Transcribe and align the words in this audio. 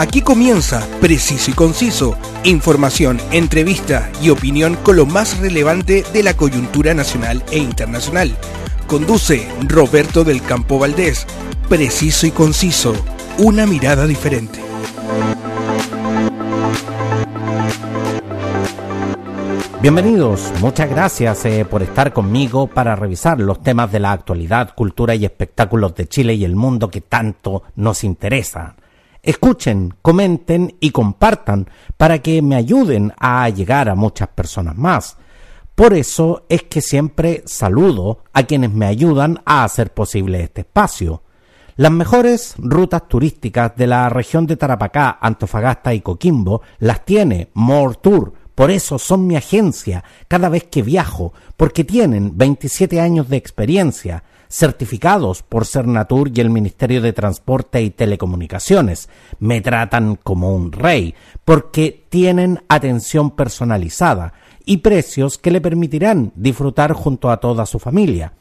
Aquí 0.00 0.22
comienza 0.22 0.88
Preciso 1.02 1.50
y 1.50 1.54
Conciso, 1.54 2.16
información, 2.42 3.20
entrevista 3.32 4.10
y 4.22 4.30
opinión 4.30 4.76
con 4.76 4.96
lo 4.96 5.04
más 5.04 5.38
relevante 5.40 6.04
de 6.14 6.22
la 6.22 6.32
coyuntura 6.32 6.94
nacional 6.94 7.44
e 7.52 7.58
internacional. 7.58 8.34
Conduce 8.86 9.46
Roberto 9.68 10.24
del 10.24 10.40
Campo 10.40 10.78
Valdés. 10.78 11.26
Preciso 11.68 12.26
y 12.26 12.30
Conciso, 12.30 12.94
una 13.36 13.66
mirada 13.66 14.06
diferente. 14.06 14.58
Bienvenidos, 19.82 20.50
muchas 20.62 20.88
gracias 20.88 21.44
eh, 21.44 21.66
por 21.66 21.82
estar 21.82 22.14
conmigo 22.14 22.68
para 22.68 22.96
revisar 22.96 23.38
los 23.38 23.62
temas 23.62 23.92
de 23.92 24.00
la 24.00 24.12
actualidad, 24.12 24.74
cultura 24.74 25.14
y 25.14 25.26
espectáculos 25.26 25.94
de 25.94 26.08
Chile 26.08 26.32
y 26.32 26.46
el 26.46 26.56
mundo 26.56 26.88
que 26.88 27.02
tanto 27.02 27.64
nos 27.76 28.02
interesan. 28.02 28.76
Escuchen, 29.22 29.94
comenten 30.02 30.76
y 30.80 30.90
compartan 30.90 31.68
para 31.96 32.20
que 32.20 32.40
me 32.42 32.56
ayuden 32.56 33.12
a 33.18 33.48
llegar 33.48 33.88
a 33.88 33.94
muchas 33.94 34.28
personas 34.28 34.76
más. 34.76 35.16
Por 35.74 35.94
eso 35.94 36.46
es 36.48 36.64
que 36.64 36.80
siempre 36.80 37.42
saludo 37.46 38.24
a 38.32 38.42
quienes 38.42 38.72
me 38.72 38.86
ayudan 38.86 39.40
a 39.44 39.64
hacer 39.64 39.92
posible 39.92 40.42
este 40.42 40.62
espacio. 40.62 41.22
Las 41.76 41.92
mejores 41.92 42.54
rutas 42.58 43.08
turísticas 43.08 43.74
de 43.76 43.86
la 43.86 44.08
región 44.08 44.46
de 44.46 44.56
Tarapacá, 44.56 45.18
Antofagasta 45.20 45.94
y 45.94 46.00
Coquimbo 46.00 46.62
las 46.78 47.04
tiene 47.04 47.50
More 47.54 47.96
Tour 48.02 48.34
por 48.60 48.70
eso 48.70 48.98
son 48.98 49.26
mi 49.26 49.36
agencia 49.36 50.04
cada 50.28 50.50
vez 50.50 50.64
que 50.64 50.82
viajo, 50.82 51.32
porque 51.56 51.82
tienen 51.82 52.36
27 52.36 53.00
años 53.00 53.26
de 53.30 53.38
experiencia, 53.38 54.22
certificados 54.50 55.42
por 55.42 55.64
Cernatur 55.64 56.30
y 56.34 56.40
el 56.40 56.50
Ministerio 56.50 57.00
de 57.00 57.12
Transporte 57.12 57.80
y 57.80 57.90
Telecomunicaciones. 57.90 59.08
Me 59.38 59.60
tratan 59.60 60.16
como 60.16 60.52
un 60.54 60.72
rey, 60.72 61.14
porque 61.44 62.04
tienen 62.10 62.64
atención 62.68 63.30
personalizada 63.30 64.34
y 64.66 64.78
precios 64.78 65.38
que 65.38 65.52
le 65.52 65.60
permitirán 65.60 66.32
disfrutar 66.34 66.92
junto 66.92 67.30
a 67.30 67.38
toda 67.38 67.64
su 67.64 67.78
familia. 67.78 68.32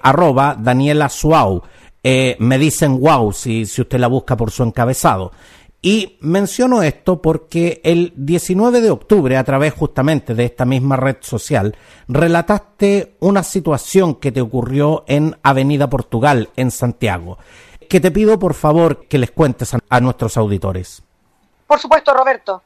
arroba 0.00 0.56
Daniela 0.58 1.10
Suau. 1.10 1.62
Eh, 2.02 2.36
me 2.38 2.56
dicen 2.56 2.98
wow 2.98 3.30
si, 3.32 3.66
si 3.66 3.82
usted 3.82 3.98
la 3.98 4.06
busca 4.06 4.34
por 4.34 4.50
su 4.50 4.62
encabezado. 4.62 5.32
Y 5.82 6.18
menciono 6.20 6.82
esto 6.82 7.22
porque 7.22 7.80
el 7.84 8.12
19 8.14 8.82
de 8.82 8.90
octubre, 8.90 9.38
a 9.38 9.44
través 9.44 9.72
justamente 9.72 10.34
de 10.34 10.44
esta 10.44 10.66
misma 10.66 10.96
red 10.96 11.16
social, 11.20 11.74
relataste 12.06 13.16
una 13.20 13.42
situación 13.42 14.16
que 14.16 14.30
te 14.30 14.42
ocurrió 14.42 15.04
en 15.06 15.38
Avenida 15.42 15.88
Portugal, 15.88 16.50
en 16.56 16.70
Santiago, 16.70 17.38
que 17.88 17.98
te 17.98 18.10
pido 18.10 18.38
por 18.38 18.52
favor 18.52 19.06
que 19.08 19.16
les 19.16 19.30
cuentes 19.30 19.74
a, 19.74 20.00
nuestros 20.00 20.36
auditores. 20.36 21.02
Por 21.66 21.78
supuesto, 21.78 22.12
Roberto. 22.12 22.62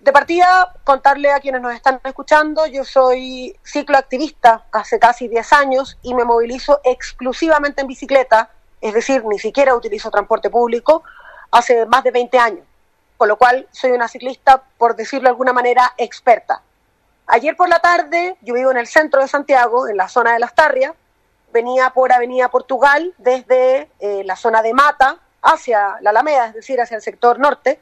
De 0.00 0.10
partida, 0.10 0.74
contarle 0.84 1.30
a 1.30 1.40
quienes 1.40 1.60
nos 1.60 1.74
están 1.74 2.00
escuchando, 2.02 2.66
yo 2.66 2.82
soy 2.82 3.54
cicloactivista 3.62 4.64
hace 4.72 4.98
casi 4.98 5.28
10 5.28 5.52
años 5.52 5.98
y 6.02 6.14
me 6.14 6.24
movilizo 6.24 6.80
exclusivamente 6.82 7.82
en 7.82 7.88
bicicleta, 7.88 8.48
es 8.80 8.94
decir, 8.94 9.22
ni 9.26 9.38
siquiera 9.38 9.74
utilizo 9.74 10.10
transporte 10.10 10.48
público 10.48 11.02
hace 11.50 11.86
más 11.86 12.04
de 12.04 12.10
20 12.10 12.38
años, 12.38 12.66
con 13.16 13.28
lo 13.28 13.36
cual 13.36 13.68
soy 13.72 13.92
una 13.92 14.08
ciclista, 14.08 14.62
por 14.76 14.96
decirlo 14.96 15.24
de 15.24 15.30
alguna 15.30 15.52
manera, 15.52 15.94
experta. 15.96 16.62
Ayer 17.26 17.56
por 17.56 17.68
la 17.68 17.80
tarde, 17.80 18.36
yo 18.40 18.54
vivo 18.54 18.70
en 18.70 18.78
el 18.78 18.86
centro 18.86 19.20
de 19.20 19.28
Santiago, 19.28 19.88
en 19.88 19.96
la 19.96 20.08
zona 20.08 20.32
de 20.32 20.38
Las 20.38 20.54
Tarrias, 20.54 20.94
venía 21.52 21.90
por 21.90 22.12
Avenida 22.12 22.48
Portugal 22.48 23.14
desde 23.18 23.90
eh, 24.00 24.22
la 24.24 24.36
zona 24.36 24.62
de 24.62 24.74
Mata 24.74 25.18
hacia 25.42 25.96
la 26.00 26.10
Alameda, 26.10 26.46
es 26.46 26.54
decir, 26.54 26.80
hacia 26.80 26.96
el 26.96 27.02
sector 27.02 27.38
norte, 27.38 27.80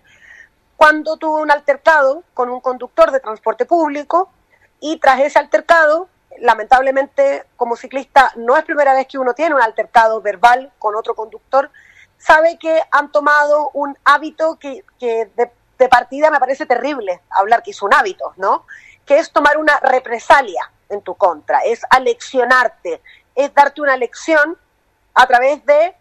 cuando 0.76 1.16
tuve 1.16 1.42
un 1.42 1.50
altercado 1.50 2.22
con 2.34 2.50
un 2.50 2.60
conductor 2.60 3.10
de 3.10 3.20
transporte 3.20 3.64
público 3.64 4.30
y 4.78 4.98
tras 4.98 5.20
ese 5.20 5.38
altercado, 5.38 6.08
lamentablemente 6.38 7.44
como 7.56 7.76
ciclista 7.76 8.30
no 8.36 8.56
es 8.56 8.64
primera 8.64 8.92
vez 8.92 9.06
que 9.06 9.18
uno 9.18 9.32
tiene 9.32 9.54
un 9.54 9.62
altercado 9.62 10.20
verbal 10.20 10.70
con 10.78 10.94
otro 10.94 11.14
conductor, 11.14 11.70
sabe 12.18 12.58
que 12.58 12.80
han 12.90 13.10
tomado 13.12 13.70
un 13.72 13.96
hábito 14.04 14.58
que, 14.58 14.84
de, 14.98 15.88
partida 15.88 16.30
me 16.30 16.40
parece 16.40 16.66
terrible 16.66 17.20
hablar 17.30 17.62
que 17.62 17.70
es 17.70 17.82
un 17.82 17.92
hábito, 17.92 18.32
¿no? 18.36 18.66
Que 19.04 19.18
es 19.18 19.30
tomar 19.30 19.58
una 19.58 19.78
represalia 19.80 20.70
en 20.88 21.02
tu 21.02 21.14
contra, 21.14 21.60
es 21.60 21.82
aleccionarte, 21.90 23.02
es 23.34 23.54
darte 23.54 23.80
una 23.80 23.96
lección 23.96 24.56
a 25.14 25.26
través 25.26 25.64
de 25.66 25.94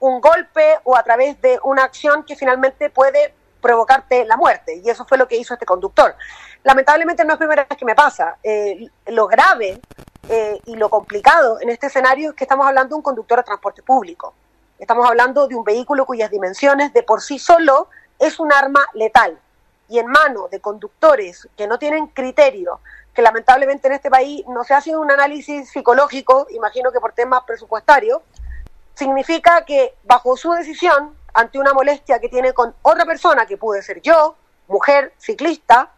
un 0.00 0.20
golpe 0.20 0.78
o 0.84 0.96
a 0.96 1.02
través 1.02 1.40
de 1.40 1.58
una 1.62 1.84
acción 1.84 2.24
que 2.24 2.36
finalmente 2.36 2.90
puede 2.90 3.34
provocarte 3.60 4.24
la 4.24 4.36
muerte. 4.36 4.80
Y 4.82 4.88
eso 4.88 5.04
fue 5.04 5.18
lo 5.18 5.28
que 5.28 5.36
hizo 5.36 5.54
este 5.54 5.66
conductor. 5.66 6.16
Lamentablemente 6.62 7.24
no 7.24 7.34
es 7.34 7.38
primera 7.38 7.64
vez 7.64 7.78
que 7.78 7.84
me 7.84 7.94
pasa. 7.94 8.36
Eh, 8.42 8.88
lo 9.06 9.26
grave 9.26 9.80
eh, 10.28 10.58
y 10.64 10.76
lo 10.76 10.88
complicado 10.88 11.60
en 11.60 11.68
este 11.68 11.86
escenario 11.86 12.30
es 12.30 12.36
que 12.36 12.44
estamos 12.44 12.66
hablando 12.66 12.94
de 12.94 12.96
un 12.96 13.02
conductor 13.02 13.38
de 13.38 13.44
transporte 13.44 13.82
público. 13.82 14.34
Estamos 14.80 15.06
hablando 15.06 15.46
de 15.46 15.54
un 15.54 15.62
vehículo 15.62 16.06
cuyas 16.06 16.30
dimensiones 16.30 16.94
de 16.94 17.02
por 17.02 17.20
sí 17.20 17.38
solo 17.38 17.90
es 18.18 18.40
un 18.40 18.50
arma 18.50 18.80
letal. 18.94 19.38
Y 19.90 19.98
en 19.98 20.06
manos 20.06 20.50
de 20.50 20.60
conductores 20.60 21.46
que 21.54 21.66
no 21.66 21.78
tienen 21.78 22.06
criterio, 22.06 22.80
que 23.12 23.20
lamentablemente 23.20 23.88
en 23.88 23.92
este 23.92 24.08
país 24.08 24.42
no 24.48 24.64
se 24.64 24.72
hace 24.72 24.96
un 24.96 25.10
análisis 25.10 25.68
psicológico, 25.68 26.46
imagino 26.48 26.90
que 26.92 26.98
por 26.98 27.12
temas 27.12 27.42
presupuestarios, 27.46 28.22
significa 28.94 29.66
que 29.66 29.96
bajo 30.04 30.34
su 30.38 30.50
decisión, 30.52 31.14
ante 31.34 31.58
una 31.58 31.74
molestia 31.74 32.18
que 32.18 32.30
tiene 32.30 32.54
con 32.54 32.74
otra 32.80 33.04
persona, 33.04 33.44
que 33.44 33.58
puede 33.58 33.82
ser 33.82 34.00
yo, 34.00 34.34
mujer, 34.66 35.12
ciclista, 35.18 35.90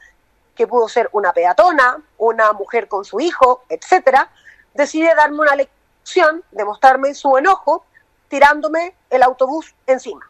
que 0.57 0.67
pudo 0.67 0.89
ser 0.89 1.09
una 1.13 1.33
peatona, 1.33 2.03
una 2.19 2.53
mujer 2.53 2.89
con 2.89 3.05
su 3.05 3.21
hijo, 3.21 3.63
etcétera, 3.69 4.29
decide 4.75 5.15
darme 5.15 5.39
una 5.39 5.55
lección, 5.55 6.43
demostrarme 6.51 7.15
su 7.15 7.39
enojo, 7.39 7.85
tirándome 8.33 8.95
el 9.11 9.23
autobús 9.23 9.75
encima. 9.87 10.27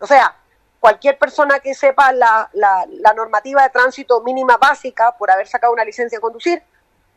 O 0.00 0.06
sea, 0.06 0.34
cualquier 0.80 1.18
persona 1.18 1.60
que 1.60 1.74
sepa 1.74 2.10
la, 2.10 2.48
la, 2.54 3.12
normativa 3.14 3.62
de 3.62 3.68
tránsito 3.68 4.22
mínima 4.22 4.56
básica 4.56 5.14
por 5.18 5.30
haber 5.30 5.46
sacado 5.46 5.74
una 5.74 5.84
licencia 5.84 6.16
de 6.16 6.22
conducir, 6.22 6.62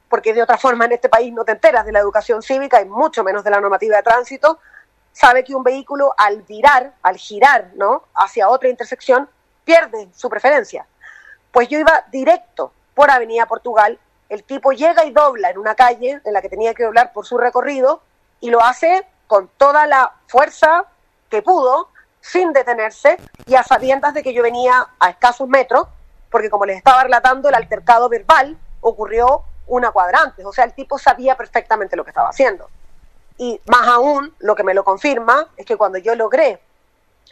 porque 0.10 0.34
de 0.34 0.44
otra 0.44 0.58
forma 0.58 0.84
en 0.84 0.92
este 0.92 1.08
país 1.08 1.32
no 1.32 1.46
te 1.46 1.54
enteras 1.54 1.86
de 1.86 1.94
la 1.94 2.00
educación 2.00 2.42
cívica 2.42 2.82
y 2.82 2.86
mucho 2.86 3.24
menos 3.24 3.46
de 3.46 3.52
la 3.52 3.62
normativa 3.62 3.96
de 3.96 4.04
tránsito, 4.04 4.60
sabe 5.14 5.46
que 5.46 5.56
un 5.56 5.64
vehículo 5.64 6.14
al 6.18 6.42
virar, 6.42 6.96
al 7.02 7.16
girar, 7.16 7.72
¿no? 7.76 8.04
hacia 8.14 8.50
otra 8.50 8.68
intersección, 8.68 9.30
pierde 9.64 10.10
su 10.14 10.30
preferencia. 10.30 10.86
Pues 11.54 11.70
yo 11.70 11.80
iba 11.80 12.04
directo 12.12 12.74
por 12.94 13.10
Avenida 13.10 13.46
Portugal, 13.46 13.98
el 14.28 14.44
tipo 14.44 14.74
llega 14.74 15.06
y 15.06 15.12
dobla 15.12 15.50
en 15.50 15.58
una 15.58 15.76
calle 15.76 16.20
en 16.26 16.34
la 16.34 16.42
que 16.42 16.50
tenía 16.50 16.74
que 16.74 16.84
doblar 16.84 17.14
por 17.14 17.26
su 17.26 17.38
recorrido 17.38 18.02
y 18.42 18.50
lo 18.50 18.62
hace 18.62 19.08
con 19.30 19.48
toda 19.58 19.86
la 19.86 20.12
fuerza 20.26 20.86
que 21.30 21.44
pudo, 21.44 21.90
sin 22.20 22.52
detenerse 22.52 23.16
y 23.46 23.54
a 23.54 23.62
sabiendas 23.62 24.16
de 24.16 24.24
que 24.24 24.34
yo 24.34 24.42
venía 24.42 24.90
a 25.00 25.10
escasos 25.12 25.48
metros, 25.48 25.88
porque 26.32 26.50
como 26.50 26.66
les 26.66 26.78
estaba 26.78 27.04
relatando, 27.04 27.48
el 27.48 27.54
altercado 27.54 28.10
verbal 28.10 28.58
ocurrió 28.82 29.44
una 29.68 29.92
cuadrante, 29.92 30.44
o 30.44 30.52
sea, 30.52 30.66
el 30.66 30.74
tipo 30.74 30.98
sabía 30.98 31.38
perfectamente 31.38 31.96
lo 31.96 32.04
que 32.04 32.10
estaba 32.10 32.30
haciendo. 32.30 32.72
Y 33.38 33.62
más 33.68 33.88
aún, 33.88 34.34
lo 34.40 34.56
que 34.56 34.64
me 34.64 34.74
lo 34.74 34.84
confirma 34.84 35.48
es 35.58 35.66
que 35.68 35.78
cuando 35.78 36.00
yo 36.00 36.16
logré 36.16 36.60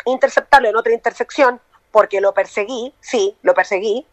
interceptarlo 0.05 0.69
en 0.69 0.75
otra 0.75 0.93
intersección, 0.93 1.59
porque 1.91 2.21
lo 2.21 2.31
perseguí, 2.31 2.93
sí, 3.01 3.35
lo 3.41 3.55
perseguí, 3.55 4.05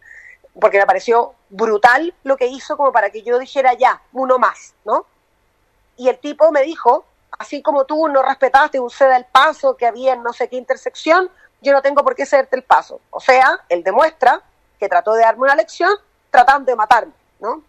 porque 0.58 0.78
me 0.78 0.86
pareció 0.86 1.34
brutal 1.50 2.14
lo 2.25 2.38
que 2.38 2.46
hizo 2.46 2.78
como 2.78 2.92
para 2.92 3.10
que 3.10 3.22
yo 3.22 3.38
dijera 3.38 3.75
ya, 3.75 4.00
uno 4.14 4.38
más, 4.38 4.72
¿no? 4.86 5.04
Y 5.98 6.08
el 6.08 6.19
tipo 6.19 6.50
me 6.50 6.62
dijo, 6.62 7.04
así 7.38 7.62
como 7.62 7.84
tú 7.84 8.08
no 8.08 8.22
respetaste 8.22 8.81
un 8.81 8.90
ceda 8.90 9.16
el 9.16 9.26
paso 9.31 9.76
que 9.76 9.86
había 9.86 10.14
en 10.14 10.22
no 10.22 10.32
sé 10.32 10.48
qué 10.48 10.56
intersección, 10.56 11.28
yo 11.60 11.72
no 11.72 11.82
tengo 11.82 12.02
por 12.02 12.14
qué 12.14 12.26
cederte 12.26 12.56
el 12.56 12.62
paso. 12.62 13.00
O 13.10 13.20
sea, 13.20 13.60
él 13.69 13.82
demuestra 13.82 14.42
que 14.78 14.88
trató 14.88 15.14
de 15.14 15.22
darme 15.22 15.42
una 15.42 15.54
lección 15.54 15.90
tratando 16.31 16.70
de 16.70 16.76
matarme, 16.76 17.12
¿no? 17.40 17.62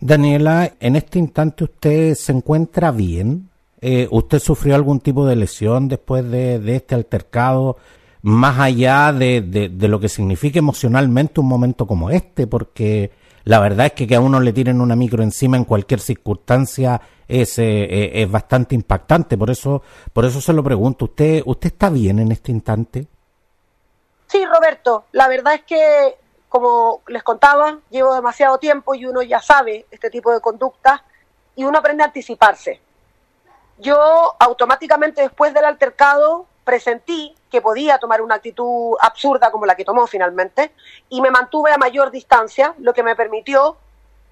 Daniela, 0.00 0.72
en 0.80 0.96
este 0.96 1.18
instante 1.18 1.64
usted 1.64 2.14
se 2.14 2.32
encuentra 2.32 2.90
bien. 2.90 3.50
Eh, 3.82 4.08
¿Usted 4.10 4.38
sufrió 4.38 4.74
algún 4.74 5.00
tipo 5.00 5.26
de 5.26 5.36
lesión 5.36 5.88
después 5.88 6.28
de, 6.30 6.60
este 6.74 6.94
altercado, 6.94 7.76
más 8.22 8.58
allá 8.58 9.12
de, 9.12 9.40
de, 9.42 9.88
lo 9.88 10.00
que 10.00 10.08
significa 10.08 10.58
emocionalmente 10.58 11.40
un 11.40 11.48
momento 11.48 11.86
como 11.86 12.10
este? 12.10 12.46
Porque 12.46 13.10
la 13.44 13.60
verdad 13.60 13.86
es 13.86 13.92
que 13.92 14.06
que 14.06 14.16
a 14.16 14.20
uno 14.20 14.40
le 14.40 14.52
tiren 14.52 14.80
una 14.80 14.96
micro 14.96 15.22
encima 15.22 15.56
en 15.56 15.64
cualquier 15.64 16.00
circunstancia 16.00 17.00
es, 17.26 17.58
eh, 17.58 17.84
eh, 17.84 18.22
es 18.22 18.30
bastante 18.30 18.74
impactante. 18.74 19.38
Por 19.38 19.50
eso, 19.50 19.82
por 20.12 20.24
eso 20.24 20.40
se 20.40 20.52
lo 20.52 20.62
pregunto. 20.62 21.06
¿Usted, 21.06 21.42
¿Usted 21.46 21.68
está 21.68 21.90
bien 21.90 22.18
en 22.18 22.32
este 22.32 22.52
instante? 22.52 23.06
Sí, 24.26 24.44
Roberto. 24.44 25.04
La 25.12 25.28
verdad 25.28 25.54
es 25.54 25.62
que 25.62 26.16
como 26.50 27.02
les 27.06 27.22
contaba, 27.22 27.78
llevo 27.90 28.12
demasiado 28.12 28.58
tiempo 28.58 28.94
y 28.96 29.06
uno 29.06 29.22
ya 29.22 29.40
sabe 29.40 29.86
este 29.90 30.10
tipo 30.10 30.32
de 30.32 30.40
conductas 30.40 31.00
y 31.54 31.64
uno 31.64 31.78
aprende 31.78 32.02
a 32.02 32.06
anticiparse. 32.06 32.80
Yo 33.78 34.34
automáticamente 34.38 35.22
después 35.22 35.54
del 35.54 35.64
altercado 35.64 36.46
presentí 36.70 37.34
que 37.50 37.60
podía 37.60 37.98
tomar 37.98 38.22
una 38.22 38.36
actitud 38.36 38.96
absurda 39.00 39.50
como 39.50 39.66
la 39.66 39.74
que 39.74 39.84
tomó 39.84 40.06
finalmente 40.06 40.70
y 41.08 41.20
me 41.20 41.32
mantuve 41.32 41.72
a 41.72 41.78
mayor 41.78 42.12
distancia, 42.12 42.74
lo 42.78 42.94
que 42.94 43.02
me 43.02 43.16
permitió 43.16 43.76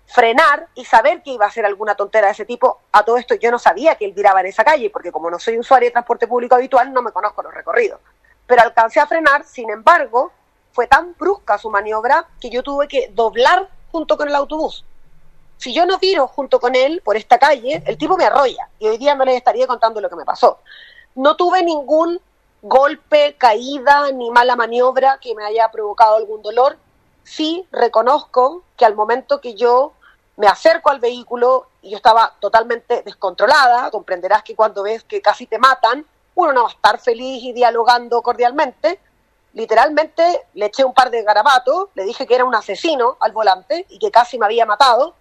frenar 0.07 0.69
y 0.77 0.85
saber 0.85 1.21
que 1.25 1.33
iba 1.33 1.47
a 1.47 1.51
ser 1.51 1.67
alguna 1.67 1.97
tontera 1.97 2.29
de 2.29 2.35
ese 2.35 2.45
tipo. 2.45 2.79
A 2.93 3.03
todo 3.03 3.17
esto 3.17 3.35
yo 3.35 3.51
no 3.51 3.59
sabía 3.59 3.97
que 3.97 4.05
él 4.05 4.13
viraba 4.13 4.39
en 4.39 4.47
esa 4.47 4.63
calle, 4.63 4.89
porque 4.89 5.11
como 5.11 5.29
no 5.29 5.41
soy 5.41 5.59
usuario 5.59 5.89
de 5.89 5.91
transporte 5.91 6.29
público 6.29 6.55
habitual, 6.55 6.93
no 6.93 7.03
me 7.03 7.11
conozco 7.11 7.43
los 7.43 7.53
recorridos. 7.53 7.99
Pero 8.47 8.63
alcancé 8.63 9.01
a 9.01 9.09
frenar, 9.09 9.45
sin 9.45 9.69
embargo, 9.69 10.31
fue 10.71 10.87
tan 10.87 11.17
brusca 11.19 11.59
su 11.59 11.71
maniobra 11.71 12.25
que 12.41 12.51
yo 12.51 12.63
tuve 12.63 12.87
que 12.87 13.11
doblar 13.13 13.69
junto 13.91 14.17
con 14.17 14.29
el 14.29 14.35
autobús. 14.37 14.85
Si 15.57 15.75
yo 15.75 15.87
no 15.87 15.99
viro 15.99 16.29
junto 16.29 16.61
con 16.61 16.77
él 16.77 17.03
por 17.05 17.17
esta 17.17 17.37
calle, 17.37 17.83
el 17.85 17.99
tipo 17.99 18.17
me 18.17 18.27
arrolla 18.27 18.69
y 18.79 18.87
hoy 18.87 18.97
día 18.97 19.17
no 19.17 19.25
les 19.25 19.35
estaría 19.35 19.67
contando 19.67 20.01
lo 20.01 20.09
que 20.09 20.15
me 20.15 20.25
pasó. 20.25 20.61
No 21.17 21.35
tuve 21.35 21.65
ningún 21.65 22.21
golpe, 22.63 23.37
caída 23.39 24.11
ni 24.13 24.31
mala 24.31 24.57
maniobra 24.57 25.19
que 25.21 25.35
me 25.35 25.45
haya 25.45 25.71
provocado 25.71 26.17
algún 26.17 26.43
dolor. 26.43 26.79
Sí 27.25 27.67
reconozco 27.71 28.63
que 28.77 28.85
al 28.85 28.95
momento 28.95 29.41
que 29.41 29.55
yo 29.55 29.93
me 30.37 30.47
acerco 30.47 30.91
al 30.91 31.01
vehículo 31.01 31.67
y 31.83 31.91
yo 31.91 31.97
estaba 31.97 32.35
totalmente 32.41 33.03
descontrolada, 33.03 33.91
comprenderás 33.91 34.43
que 34.43 34.55
cuando 34.55 34.83
ves 34.83 35.05
que 35.05 35.21
casi 35.21 35.47
te 35.47 35.59
matan, 35.59 36.07
uno 36.35 36.53
no 36.53 36.63
va 36.63 36.69
a 36.69 36.73
estar 36.73 37.01
feliz 37.01 37.43
y 37.43 37.53
dialogando 37.53 38.23
cordialmente, 38.23 39.01
literalmente 39.55 40.47
le 40.55 40.67
eché 40.67 40.85
un 40.85 40.95
par 40.95 41.11
de 41.11 41.23
garabatos, 41.23 41.89
le 41.95 42.05
dije 42.05 42.27
que 42.27 42.37
era 42.37 42.45
un 42.45 42.55
asesino 42.55 43.17
al 43.21 43.33
volante 43.33 43.87
y 43.89 43.99
que 43.99 44.11
casi 44.13 44.39
me 44.39 44.47
había 44.47 44.65
matado. 44.65 45.15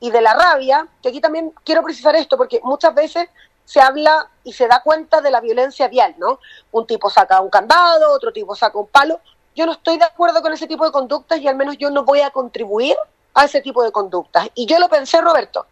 Y 0.00 0.10
de 0.10 0.20
la 0.20 0.34
rabia, 0.34 0.88
que 1.00 1.08
aquí 1.08 1.20
también 1.20 1.54
quiero 1.64 1.82
precisar 1.82 2.16
esto, 2.16 2.36
porque 2.36 2.60
muchas 2.64 2.94
veces 2.94 3.28
se 3.66 3.80
habla 3.80 4.30
y 4.44 4.54
se 4.54 4.68
da 4.68 4.80
cuenta 4.82 5.20
de 5.20 5.30
la 5.30 5.40
violencia 5.40 5.88
vial, 5.88 6.14
¿no? 6.16 6.40
Un 6.70 6.86
tipo 6.86 7.10
saca 7.10 7.40
un 7.40 7.50
candado, 7.50 8.14
otro 8.14 8.32
tipo 8.32 8.54
saca 8.54 8.78
un 8.78 8.86
palo. 8.86 9.20
Yo 9.54 9.66
no 9.66 9.72
estoy 9.72 9.98
de 9.98 10.04
acuerdo 10.04 10.40
con 10.40 10.52
ese 10.52 10.66
tipo 10.66 10.84
de 10.84 10.92
conductas 10.92 11.40
y 11.40 11.48
al 11.48 11.56
menos 11.56 11.76
yo 11.76 11.90
no 11.90 12.04
voy 12.04 12.20
a 12.20 12.30
contribuir 12.30 12.96
a 13.34 13.44
ese 13.44 13.60
tipo 13.60 13.82
de 13.82 13.92
conductas. 13.92 14.48
Y 14.54 14.66
yo 14.66 14.78
lo 14.78 14.88
pensé, 14.88 15.20
Roberto. 15.20 15.66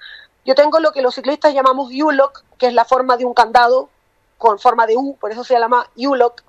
Yo 0.45 0.55
tengo 0.55 0.81
lo 0.81 0.93
que 0.93 1.01
los 1.01 1.15
ciclistas 1.15 1.55
llamamos 1.55 1.91
U-lock, 1.91 2.43
que 2.59 2.67
es 2.67 2.75
la 2.75 2.85
forma 2.85 3.17
de 3.17 3.25
un 3.25 3.33
candado 3.33 3.89
con 4.37 4.59
forma 4.59 4.87
de 4.87 4.97
U, 4.97 5.17
por 5.17 5.31
eso 5.31 5.45
se 5.45 5.59
llama 5.59 5.89
U-lock. 5.97 6.43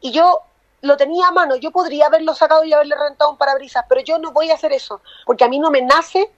Y 0.00 0.12
yo 0.12 0.40
lo 0.82 0.96
tenía 0.96 1.28
a 1.28 1.32
mano, 1.32 1.56
yo 1.56 1.70
podría 1.70 2.06
haberlo 2.06 2.34
sacado 2.34 2.62
y 2.64 2.72
haberle 2.72 2.96
rentado 2.96 3.30
un 3.30 3.38
parabrisas, 3.38 3.84
pero 3.88 4.02
yo 4.02 4.18
no 4.18 4.32
voy 4.32 4.50
a 4.50 4.54
hacer 4.54 4.72
eso, 4.72 5.00
porque 5.26 5.44
a 5.44 5.48
mí 5.48 5.58
no 5.58 5.70
me 5.70 5.82
nace 5.82 6.30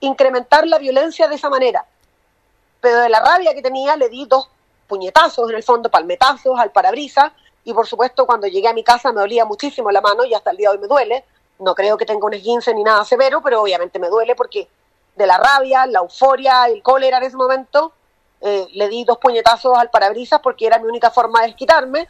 incrementar 0.00 0.66
la 0.66 0.78
violencia 0.78 1.28
de 1.28 1.36
esa 1.36 1.48
manera. 1.48 1.86
Pero 2.86 3.00
de 3.00 3.08
la 3.08 3.18
rabia 3.18 3.52
que 3.52 3.62
tenía 3.62 3.96
le 3.96 4.08
di 4.08 4.26
dos 4.26 4.48
puñetazos, 4.86 5.50
en 5.50 5.56
el 5.56 5.64
fondo 5.64 5.90
palmetazos 5.90 6.56
al 6.56 6.70
parabrisas, 6.70 7.32
y 7.64 7.74
por 7.74 7.84
supuesto 7.84 8.26
cuando 8.26 8.46
llegué 8.46 8.68
a 8.68 8.72
mi 8.72 8.84
casa 8.84 9.10
me 9.10 9.22
dolía 9.22 9.44
muchísimo 9.44 9.90
la 9.90 10.00
mano 10.00 10.24
y 10.24 10.32
hasta 10.34 10.52
el 10.52 10.56
día 10.56 10.68
de 10.70 10.76
hoy 10.76 10.82
me 10.82 10.86
duele. 10.86 11.24
No 11.58 11.74
creo 11.74 11.96
que 11.96 12.06
tenga 12.06 12.24
un 12.24 12.34
esguince 12.34 12.72
ni 12.72 12.84
nada 12.84 13.04
severo, 13.04 13.42
pero 13.42 13.60
obviamente 13.60 13.98
me 13.98 14.08
duele 14.08 14.36
porque 14.36 14.68
de 15.16 15.26
la 15.26 15.36
rabia, 15.36 15.84
la 15.86 15.98
euforia, 15.98 16.66
el 16.66 16.80
cólera 16.80 17.16
en 17.16 17.24
ese 17.24 17.36
momento, 17.36 17.92
eh, 18.40 18.68
le 18.74 18.88
di 18.88 19.02
dos 19.02 19.18
puñetazos 19.18 19.76
al 19.76 19.90
parabrisas 19.90 20.38
porque 20.38 20.68
era 20.68 20.78
mi 20.78 20.86
única 20.86 21.10
forma 21.10 21.40
de 21.40 21.48
desquitarme 21.48 22.06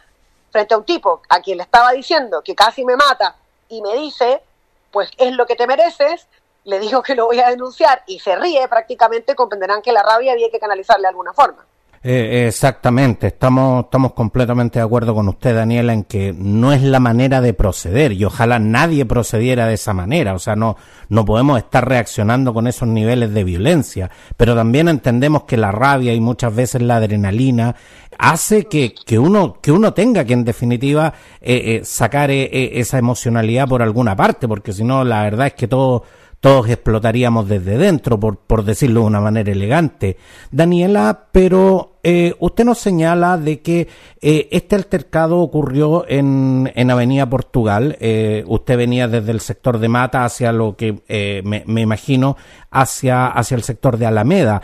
frente 0.50 0.74
a 0.74 0.76
un 0.76 0.84
tipo 0.84 1.22
a 1.30 1.40
quien 1.40 1.56
le 1.56 1.62
estaba 1.62 1.92
diciendo 1.92 2.42
que 2.42 2.54
casi 2.54 2.84
me 2.84 2.96
mata 2.96 3.34
y 3.70 3.80
me 3.80 3.94
dice, 3.94 4.42
pues 4.90 5.08
es 5.16 5.32
lo 5.32 5.46
que 5.46 5.56
te 5.56 5.66
mereces, 5.66 6.28
le 6.66 6.80
digo 6.80 7.02
que 7.02 7.14
lo 7.14 7.26
voy 7.26 7.38
a 7.40 7.48
denunciar 7.48 8.02
y 8.06 8.18
se 8.18 8.36
ríe 8.36 8.66
prácticamente, 8.68 9.34
comprenderán 9.34 9.80
que 9.82 9.92
la 9.92 10.02
rabia 10.02 10.32
había 10.32 10.50
que 10.50 10.58
canalizarle 10.58 11.02
de 11.02 11.08
alguna 11.08 11.32
forma. 11.32 11.64
Eh, 12.02 12.46
exactamente, 12.46 13.28
estamos, 13.28 13.86
estamos 13.86 14.12
completamente 14.12 14.78
de 14.78 14.84
acuerdo 14.84 15.12
con 15.12 15.28
usted, 15.28 15.56
Daniela, 15.56 15.92
en 15.92 16.04
que 16.04 16.32
no 16.32 16.72
es 16.72 16.82
la 16.82 17.00
manera 17.00 17.40
de 17.40 17.52
proceder 17.52 18.12
y 18.12 18.24
ojalá 18.24 18.60
nadie 18.60 19.04
procediera 19.04 19.66
de 19.66 19.74
esa 19.74 19.92
manera. 19.92 20.34
O 20.34 20.38
sea, 20.38 20.54
no, 20.54 20.76
no 21.08 21.24
podemos 21.24 21.58
estar 21.58 21.88
reaccionando 21.88 22.54
con 22.54 22.68
esos 22.68 22.86
niveles 22.86 23.32
de 23.34 23.42
violencia, 23.42 24.10
pero 24.36 24.54
también 24.54 24.88
entendemos 24.88 25.44
que 25.44 25.56
la 25.56 25.72
rabia 25.72 26.14
y 26.14 26.20
muchas 26.20 26.54
veces 26.54 26.82
la 26.82 26.96
adrenalina 26.96 27.74
hace 28.18 28.66
que, 28.66 28.94
que 28.94 29.18
uno, 29.18 29.58
que 29.60 29.72
uno 29.72 29.92
tenga 29.92 30.24
que 30.24 30.34
en 30.34 30.44
definitiva 30.44 31.12
eh, 31.40 31.80
eh, 31.80 31.84
sacar 31.84 32.30
esa 32.30 32.98
emocionalidad 32.98 33.66
por 33.66 33.82
alguna 33.82 34.14
parte, 34.14 34.46
porque 34.46 34.72
si 34.72 34.84
no, 34.84 35.02
la 35.02 35.22
verdad 35.22 35.48
es 35.48 35.54
que 35.54 35.66
todo 35.66 36.04
todos 36.40 36.68
explotaríamos 36.68 37.48
desde 37.48 37.78
dentro, 37.78 38.20
por, 38.20 38.36
por 38.38 38.64
decirlo 38.64 39.00
de 39.00 39.06
una 39.06 39.20
manera 39.20 39.50
elegante. 39.50 40.16
Daniela, 40.50 41.26
pero 41.32 41.98
eh, 42.02 42.34
usted 42.38 42.64
nos 42.64 42.78
señala 42.78 43.38
de 43.38 43.62
que 43.62 43.88
eh, 44.20 44.48
este 44.52 44.76
altercado 44.76 45.38
ocurrió 45.38 46.04
en, 46.08 46.70
en 46.74 46.90
Avenida 46.90 47.28
Portugal. 47.28 47.96
Eh, 48.00 48.44
usted 48.46 48.76
venía 48.76 49.08
desde 49.08 49.32
el 49.32 49.40
sector 49.40 49.78
de 49.78 49.88
Mata 49.88 50.24
hacia 50.24 50.52
lo 50.52 50.76
que 50.76 51.02
me, 51.44 51.64
me, 51.66 51.80
imagino 51.80 52.36
hacia, 52.70 53.26
hacia 53.26 53.56
el 53.56 53.62
sector 53.62 53.96
de 53.96 54.06
Alameda. 54.06 54.62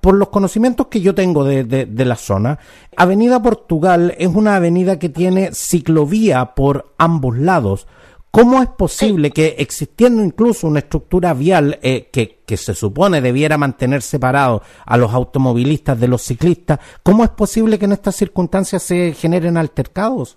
Por 0.00 0.14
los 0.14 0.28
conocimientos 0.28 0.86
que 0.86 1.00
yo 1.00 1.14
tengo 1.14 1.44
de, 1.44 1.64
de 1.64 2.04
la 2.04 2.16
zona, 2.16 2.58
Avenida 2.96 3.42
Portugal 3.42 4.14
es 4.16 4.28
una 4.28 4.56
avenida 4.56 4.98
que 4.98 5.08
tiene 5.08 5.50
ciclovía 5.52 6.54
por 6.54 6.94
ambos 6.96 7.36
lados. 7.36 7.88
¿Cómo 8.30 8.62
es 8.62 8.68
posible 8.68 9.30
que 9.30 9.56
existiendo 9.58 10.22
incluso 10.22 10.66
una 10.66 10.80
estructura 10.80 11.32
vial 11.32 11.78
eh, 11.82 12.08
que, 12.12 12.40
que, 12.46 12.56
se 12.56 12.74
supone 12.74 13.20
debiera 13.20 13.56
mantener 13.56 14.02
separado 14.02 14.62
a 14.84 14.96
los 14.96 15.14
automovilistas 15.14 15.98
de 15.98 16.08
los 16.08 16.22
ciclistas, 16.22 16.78
cómo 17.02 17.24
es 17.24 17.30
posible 17.30 17.78
que 17.78 17.86
en 17.86 17.92
estas 17.92 18.16
circunstancias 18.16 18.82
se 18.82 19.14
generen 19.14 19.56
altercados? 19.56 20.36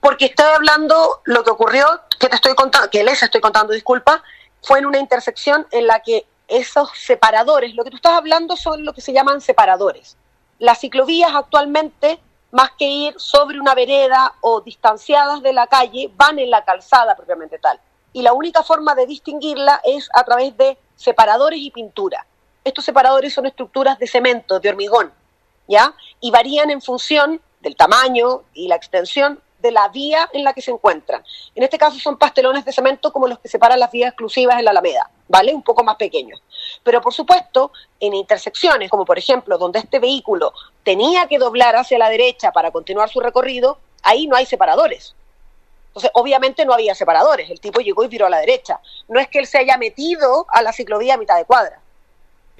Porque 0.00 0.26
estoy 0.26 0.46
hablando 0.54 1.22
lo 1.24 1.42
que 1.42 1.50
ocurrió, 1.50 1.86
que 2.20 2.28
te 2.28 2.36
estoy 2.36 2.54
contando, 2.54 2.90
que 2.90 3.02
les 3.02 3.22
estoy 3.22 3.40
contando, 3.40 3.72
disculpa, 3.72 4.22
fue 4.62 4.78
en 4.78 4.86
una 4.86 4.98
intersección 4.98 5.66
en 5.72 5.86
la 5.86 6.00
que 6.00 6.26
esos 6.48 6.90
separadores, 6.94 7.74
lo 7.74 7.82
que 7.82 7.90
tú 7.90 7.96
estás 7.96 8.12
hablando 8.12 8.56
son 8.56 8.84
lo 8.84 8.92
que 8.92 9.00
se 9.00 9.12
llaman 9.12 9.40
separadores. 9.40 10.16
Las 10.58 10.80
ciclovías 10.80 11.32
actualmente, 11.34 12.20
más 12.56 12.70
que 12.78 12.86
ir 12.86 13.14
sobre 13.18 13.60
una 13.60 13.74
vereda 13.74 14.32
o 14.40 14.62
distanciadas 14.62 15.42
de 15.42 15.52
la 15.52 15.66
calle, 15.66 16.10
van 16.16 16.38
en 16.38 16.48
la 16.48 16.64
calzada 16.64 17.14
propiamente 17.14 17.58
tal. 17.58 17.78
Y 18.14 18.22
la 18.22 18.32
única 18.32 18.62
forma 18.62 18.94
de 18.94 19.04
distinguirla 19.04 19.82
es 19.84 20.08
a 20.14 20.24
través 20.24 20.56
de 20.56 20.78
separadores 20.94 21.60
y 21.60 21.70
pintura. 21.70 22.26
Estos 22.64 22.86
separadores 22.86 23.34
son 23.34 23.44
estructuras 23.44 23.98
de 23.98 24.06
cemento, 24.06 24.58
de 24.58 24.70
hormigón, 24.70 25.12
¿ya? 25.68 25.94
Y 26.18 26.30
varían 26.30 26.70
en 26.70 26.80
función 26.80 27.42
del 27.60 27.76
tamaño 27.76 28.44
y 28.54 28.68
la 28.68 28.76
extensión 28.76 29.38
de 29.58 29.70
la 29.70 29.88
vía 29.88 30.30
en 30.32 30.42
la 30.42 30.54
que 30.54 30.62
se 30.62 30.70
encuentran. 30.70 31.22
En 31.54 31.62
este 31.62 31.76
caso 31.76 31.98
son 31.98 32.16
pastelones 32.16 32.64
de 32.64 32.72
cemento 32.72 33.12
como 33.12 33.28
los 33.28 33.38
que 33.38 33.48
separan 33.48 33.80
las 33.80 33.90
vías 33.90 34.08
exclusivas 34.08 34.58
en 34.58 34.64
la 34.64 34.70
Alameda, 34.70 35.10
¿vale? 35.28 35.54
Un 35.54 35.62
poco 35.62 35.84
más 35.84 35.96
pequeños. 35.96 36.42
Pero 36.82 37.02
por 37.02 37.12
supuesto, 37.12 37.70
en 38.00 38.14
intersecciones, 38.14 38.90
como 38.90 39.04
por 39.04 39.18
ejemplo 39.18 39.58
donde 39.58 39.80
este 39.80 39.98
vehículo 39.98 40.54
tenía 40.86 41.26
que 41.26 41.38
doblar 41.38 41.74
hacia 41.74 41.98
la 41.98 42.08
derecha 42.08 42.52
para 42.52 42.70
continuar 42.70 43.08
su 43.08 43.18
recorrido, 43.18 43.78
ahí 44.04 44.28
no 44.28 44.36
hay 44.36 44.46
separadores. 44.46 45.16
Entonces, 45.88 46.12
obviamente 46.14 46.64
no 46.64 46.72
había 46.72 46.94
separadores, 46.94 47.50
el 47.50 47.58
tipo 47.58 47.80
llegó 47.80 48.04
y 48.04 48.08
viró 48.08 48.26
a 48.26 48.30
la 48.30 48.38
derecha. 48.38 48.78
No 49.08 49.18
es 49.18 49.26
que 49.26 49.40
él 49.40 49.48
se 49.48 49.58
haya 49.58 49.76
metido 49.78 50.46
a 50.48 50.62
la 50.62 50.72
ciclovía 50.72 51.14
a 51.14 51.16
mitad 51.16 51.36
de 51.36 51.44
cuadra. 51.44 51.80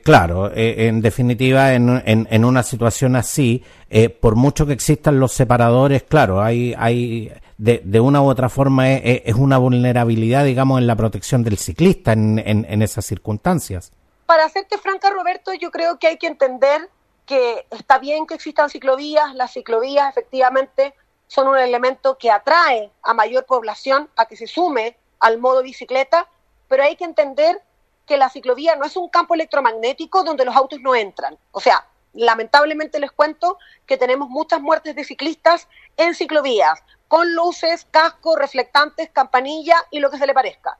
Claro, 0.02 0.50
eh, 0.52 0.88
en 0.88 1.00
definitiva, 1.02 1.72
en, 1.74 2.02
en, 2.04 2.44
una 2.44 2.64
situación 2.64 3.14
así, 3.14 3.62
eh, 3.90 4.08
por 4.08 4.34
mucho 4.34 4.66
que 4.66 4.72
existan 4.72 5.20
los 5.20 5.32
separadores, 5.32 6.02
claro, 6.02 6.42
hay, 6.42 6.74
hay 6.76 7.32
de, 7.58 7.80
de 7.84 8.00
una 8.00 8.22
u 8.22 8.28
otra 8.28 8.48
forma 8.48 8.90
es, 8.90 9.22
es, 9.24 9.34
una 9.36 9.58
vulnerabilidad, 9.58 10.44
digamos, 10.44 10.80
en 10.80 10.88
la 10.88 10.96
protección 10.96 11.44
del 11.44 11.58
ciclista 11.58 12.12
en, 12.12 12.40
en, 12.44 12.82
esas 12.82 13.04
circunstancias. 13.04 13.92
Para 14.26 14.44
hacerte 14.44 14.78
franca, 14.78 15.10
Roberto, 15.10 15.52
yo 15.54 15.70
creo 15.70 15.98
que 15.98 16.08
hay 16.08 16.16
que 16.16 16.26
entender 16.26 16.88
que 17.26 17.66
está 17.70 17.98
bien 17.98 18.26
que 18.26 18.34
existan 18.34 18.70
ciclovías, 18.70 19.34
las 19.34 19.52
ciclovías 19.52 20.08
efectivamente 20.08 20.94
son 21.26 21.48
un 21.48 21.58
elemento 21.58 22.16
que 22.16 22.30
atrae 22.30 22.90
a 23.02 23.12
mayor 23.12 23.44
población 23.44 24.08
a 24.16 24.26
que 24.26 24.36
se 24.36 24.46
sume 24.46 24.96
al 25.18 25.38
modo 25.38 25.62
bicicleta, 25.62 26.28
pero 26.68 26.84
hay 26.84 26.96
que 26.96 27.04
entender 27.04 27.60
que 28.06 28.16
la 28.16 28.30
ciclovía 28.30 28.76
no 28.76 28.84
es 28.84 28.96
un 28.96 29.08
campo 29.08 29.34
electromagnético 29.34 30.22
donde 30.22 30.44
los 30.44 30.54
autos 30.54 30.80
no 30.80 30.94
entran. 30.94 31.36
O 31.50 31.60
sea, 31.60 31.84
lamentablemente 32.12 33.00
les 33.00 33.10
cuento 33.10 33.58
que 33.86 33.96
tenemos 33.96 34.28
muchas 34.28 34.60
muertes 34.60 34.94
de 34.94 35.04
ciclistas 35.04 35.68
en 35.96 36.14
ciclovías, 36.14 36.80
con 37.08 37.34
luces, 37.34 37.86
casco, 37.90 38.36
reflectantes, 38.36 39.10
campanilla 39.10 39.76
y 39.90 39.98
lo 39.98 40.10
que 40.10 40.18
se 40.18 40.26
le 40.26 40.34
parezca. 40.34 40.78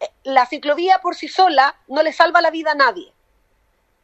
Eh, 0.00 0.10
la 0.24 0.46
ciclovía 0.46 1.00
por 1.00 1.14
sí 1.14 1.28
sola 1.28 1.76
no 1.86 2.02
le 2.02 2.12
salva 2.12 2.40
la 2.40 2.50
vida 2.50 2.72
a 2.72 2.74
nadie. 2.74 3.13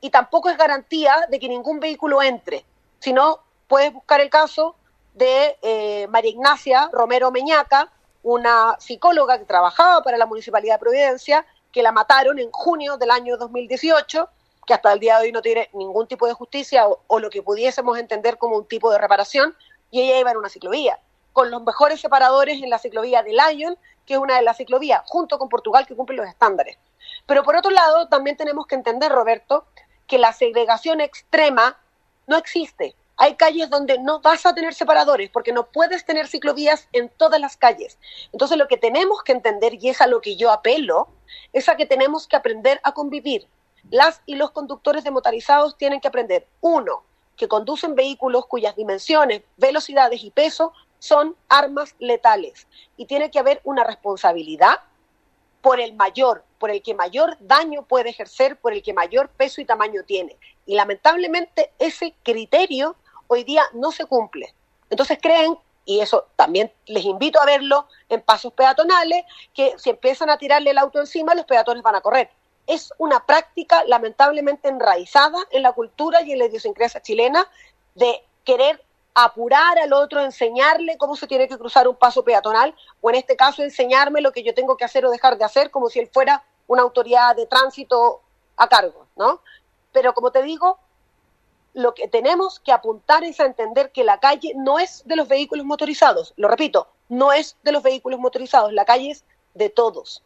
Y 0.01 0.11
tampoco 0.11 0.49
es 0.49 0.57
garantía 0.57 1.27
de 1.29 1.39
que 1.39 1.49
ningún 1.49 1.81
vehículo 1.81 2.23
entre. 2.23 2.65
Si 2.99 3.13
no, 3.13 3.41
puedes 3.69 3.93
buscar 3.93 4.21
el 4.21 4.31
caso 4.31 4.77
de 5.15 5.59
eh, 5.63 6.07
María 6.09 6.31
Ignacia 6.31 6.89
Romero 6.93 7.31
Meñaca, 7.31 7.91
una 8.23 8.77
psicóloga 8.79 9.39
que 9.39 9.45
trabajaba 9.45 10.03
para 10.03 10.19
la 10.19 10.27
Municipalidad 10.27 10.75
de 10.75 10.81
Providencia 10.81 11.47
que 11.73 11.83
la 11.83 11.93
mataron 11.93 12.39
en 12.39 12.51
junio 12.51 12.97
del 12.97 13.11
año 13.11 13.37
2018, 13.37 14.29
que 14.67 14.75
hasta 14.75 14.93
el 14.93 15.01
día 15.01 15.19
de 15.19 15.27
hoy 15.27 15.33
no 15.33 15.43
tiene 15.43 15.71
ningún 15.73 16.07
tipo 16.07 16.27
de 16.27 16.33
justicia 16.33 16.85
o, 16.89 17.19
lo 17.19 17.31
que 17.31 17.43
pudiésemos 17.43 17.99
entender 17.99 18.39
como 18.39 18.57
un 18.57 18.67
tipo 18.67 18.91
de 18.91 18.99
reparación, 18.99 19.57
y 19.91 20.03
ella 20.03 20.19
iba 20.19 20.31
en 20.31 20.37
una 20.37 20.49
ciclovía, 20.49 20.99
con 21.33 21.51
los 21.51 21.63
mejores 21.63 22.01
separadores 22.01 22.63
en 22.63 22.71
la 22.71 22.79
ciclovía 22.79 23.23
de 23.23 23.33
Lyon, 23.33 23.77
que 24.05 24.15
es 24.15 24.21
una 24.21 24.37
de 24.37 24.43
las 24.43 24.57
ciclovías, 24.57 25.03
junto 25.07 25.39
con 25.39 25.49
Portugal, 25.49 25.87
que 25.87 25.97
cumple 25.97 26.17
los 26.17 26.27
estándares. 26.27 26.79
Pero 27.27 27.43
por 27.43 27.57
otro 27.57 27.71
lado, 27.71 28.09
también 28.09 28.37
tenemos 28.37 28.67
que 28.67 28.75
entender, 28.75 29.13
Roberto, 29.13 29.67
que 30.11 30.19
la 30.19 30.33
segregación 30.33 31.01
extrema 31.01 31.79
no 32.27 32.37
existe. 32.37 32.97
Hay 33.17 33.37
calles 33.37 33.71
donde 33.71 33.97
no 34.01 34.21
vas 34.21 34.45
a 34.45 34.53
tener 34.53 34.75
separadores 34.75 35.31
porque 35.31 35.53
no 35.53 35.71
puedes 35.71 36.05
tener 36.05 36.27
ciclovías 36.27 36.89
en 36.93 37.09
todas 37.11 37.41
las 37.41 37.57
calles. 37.57 37.97
Entonces 38.33 38.59
lo 38.59 38.67
que 38.67 38.77
tenemos 38.77 39.23
que 39.23 39.31
entender, 39.31 39.75
y 39.81 39.89
es 39.89 40.01
a 40.01 40.09
lo 40.09 40.21
que 40.21 40.35
yo 40.35 40.51
apelo, 40.51 41.09
es 41.53 41.69
a 41.69 41.77
que 41.77 41.87
tenemos 41.87 42.27
que 42.27 42.35
aprender 42.35 42.81
a 42.83 42.93
convivir. 42.93 43.47
Las 43.91 44.21
y 44.27 44.35
los 44.35 44.51
conductores 44.51 45.05
de 45.05 45.13
motorizados 45.13 45.79
tienen 45.79 46.01
que 46.01 46.09
aprender, 46.09 46.49
uno, 46.61 47.05
que 47.37 47.47
conducen 47.47 47.95
vehículos 47.95 48.47
cuyas 48.47 48.75
dimensiones, 48.75 49.43
velocidades 49.59 50.25
y 50.25 50.33
peso 50.33 50.73
son 50.99 51.37
armas 51.49 51.95
letales. 52.01 52.67
Y 52.97 53.07
tiene 53.07 53.31
que 53.31 53.39
haber 53.39 53.61
una 53.63 53.85
responsabilidad 53.85 54.81
por 55.63 55.79
el 55.79 55.95
mayor, 55.95 56.43
por 56.61 56.71
el 56.71 56.83
que 56.83 56.95
mayor 56.95 57.39
daño 57.41 57.87
puede 57.87 58.11
ejercer, 58.11 58.57
por 58.57 58.75
el 58.75 58.83
que 58.83 58.93
mayor 58.93 59.31
peso 59.31 59.63
y 59.63 59.65
tamaño 59.65 60.03
tiene. 60.07 60.37
Y 60.67 60.75
lamentablemente 60.75 61.73
ese 61.79 62.15
criterio 62.23 62.95
hoy 63.29 63.45
día 63.45 63.65
no 63.73 63.91
se 63.91 64.05
cumple. 64.05 64.55
Entonces 64.91 65.19
creen, 65.21 65.59
y 65.87 66.01
eso 66.01 66.27
también 66.37 66.71
les 66.85 67.05
invito 67.07 67.41
a 67.41 67.47
verlo 67.47 67.89
en 68.11 68.21
pasos 68.21 68.53
peatonales, 68.53 69.25
que 69.55 69.75
si 69.79 69.89
empiezan 69.89 70.29
a 70.29 70.37
tirarle 70.37 70.71
el 70.71 70.79
auto 70.79 71.01
encima, 71.01 71.35
los 71.35 71.47
peatones 71.47 71.83
van 71.83 71.95
a 71.95 72.03
correr. 72.03 72.31
Es 72.67 72.93
una 72.99 73.25
práctica 73.25 73.83
lamentablemente 73.85 74.69
enraizada 74.69 75.39
en 75.51 75.63
la 75.63 75.73
cultura 75.73 76.21
y 76.23 76.33
en 76.33 76.41
la 76.41 76.45
idiosincrasia 76.45 77.01
chilena 77.01 77.49
de 77.95 78.23
querer 78.45 78.85
apurar 79.15 79.79
al 79.79 79.93
otro, 79.93 80.21
enseñarle 80.21 80.97
cómo 80.99 81.17
se 81.17 81.27
tiene 81.27 81.49
que 81.49 81.59
cruzar 81.59 81.89
un 81.89 81.97
paso 81.97 82.23
peatonal, 82.23 82.75
o 83.01 83.11
en 83.11 83.17
este 83.17 83.35
caso 83.35 83.63
enseñarme 83.63 84.21
lo 84.21 84.33
que 84.33 84.43
yo 84.43 84.55
tengo 84.55 84.77
que 84.77 84.85
hacer 84.85 85.07
o 85.07 85.11
dejar 85.11 85.39
de 85.39 85.45
hacer, 85.45 85.71
como 85.71 85.89
si 85.89 86.01
él 86.01 86.11
fuera 86.13 86.45
una 86.71 86.83
autoridad 86.83 87.35
de 87.35 87.47
tránsito 87.47 88.21
a 88.57 88.69
cargo, 88.69 89.09
¿no? 89.17 89.41
Pero 89.91 90.15
como 90.15 90.31
te 90.31 90.41
digo, 90.45 90.79
lo 91.75 91.95
que 91.95 92.07
tenemos 92.07 92.61
que 92.61 92.71
apuntar 92.71 93.25
es 93.25 93.41
a 93.41 93.45
entender 93.45 93.91
que 93.91 94.05
la 94.05 94.21
calle 94.21 94.53
no 94.55 94.79
es 94.79 95.03
de 95.05 95.17
los 95.17 95.27
vehículos 95.27 95.67
motorizados. 95.67 96.33
Lo 96.37 96.47
repito, 96.47 96.87
no 97.09 97.33
es 97.33 97.57
de 97.65 97.73
los 97.73 97.83
vehículos 97.83 98.21
motorizados, 98.21 98.73
la 98.73 98.85
calle 98.85 99.11
es 99.11 99.25
de 99.55 99.69
todos. 99.69 100.23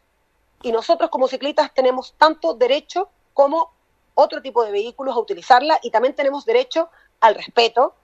Y 0.61 0.71
nosotros 0.71 1.09
como 1.09 1.29
ciclistas 1.29 1.73
tenemos 1.73 2.15
tanto 2.19 2.53
derecho 2.53 3.09
como 3.33 3.73
otro 4.13 4.43
tipo 4.43 4.67
de 4.67 4.71
vehículos 4.71 5.17
a 5.17 5.21
utilizarla 5.21 5.79
y 5.83 5.91
también 5.91 6.15
tenemos 6.15 6.45
derecho 6.45 6.91
al 7.21 7.37
respeto, 7.37 7.95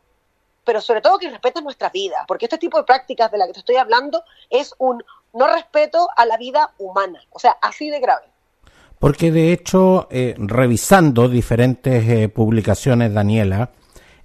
pero 0.65 0.81
sobre 0.81 1.03
todo 1.03 1.19
que 1.19 1.29
respeten 1.29 1.63
nuestras 1.63 1.93
vidas, 1.93 2.25
porque 2.27 2.47
este 2.47 2.57
tipo 2.57 2.79
de 2.79 2.85
prácticas 2.85 3.31
de 3.31 3.37
la 3.37 3.47
que 3.47 3.53
te 3.53 3.59
estoy 3.59 3.77
hablando 3.77 4.25
es 4.49 4.75
un 4.79 5.05
no 5.35 5.47
respeto 5.47 6.09
a 6.17 6.25
la 6.27 6.39
vida 6.39 6.73
humana, 6.79 7.23
o 7.31 7.39
sea, 7.39 7.59
así 7.61 7.91
de 7.91 8.01
grave. 8.01 8.30
Porque 9.01 9.33
de 9.33 9.55
hecho, 9.55 10.09
eh, 10.11 10.35
revisando 10.39 11.27
diferentes 11.31 12.07
eh, 12.07 12.29
publicaciones, 12.29 13.15
Daniela, 13.15 13.71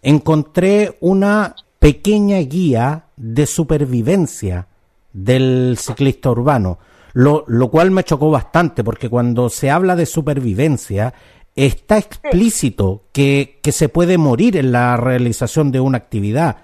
encontré 0.01 0.97
una 0.99 1.55
pequeña 1.79 2.39
guía 2.39 3.05
de 3.15 3.45
supervivencia 3.45 4.67
del 5.13 5.77
ciclista 5.79 6.29
urbano, 6.29 6.77
lo, 7.13 7.45
lo 7.47 7.71
cual 7.71 7.91
me 7.91 8.03
chocó 8.03 8.29
bastante 8.29 8.83
porque 8.83 9.09
cuando 9.09 9.49
se 9.49 9.71
habla 9.71 9.95
de 9.95 10.05
supervivencia 10.05 11.13
está 11.55 11.97
explícito 11.97 13.05
que, 13.13 13.61
que 13.63 13.71
se 13.71 13.87
puede 13.87 14.17
morir 14.17 14.57
en 14.57 14.73
la 14.73 14.97
realización 14.97 15.71
de 15.71 15.79
una 15.79 15.99
actividad. 15.99 16.57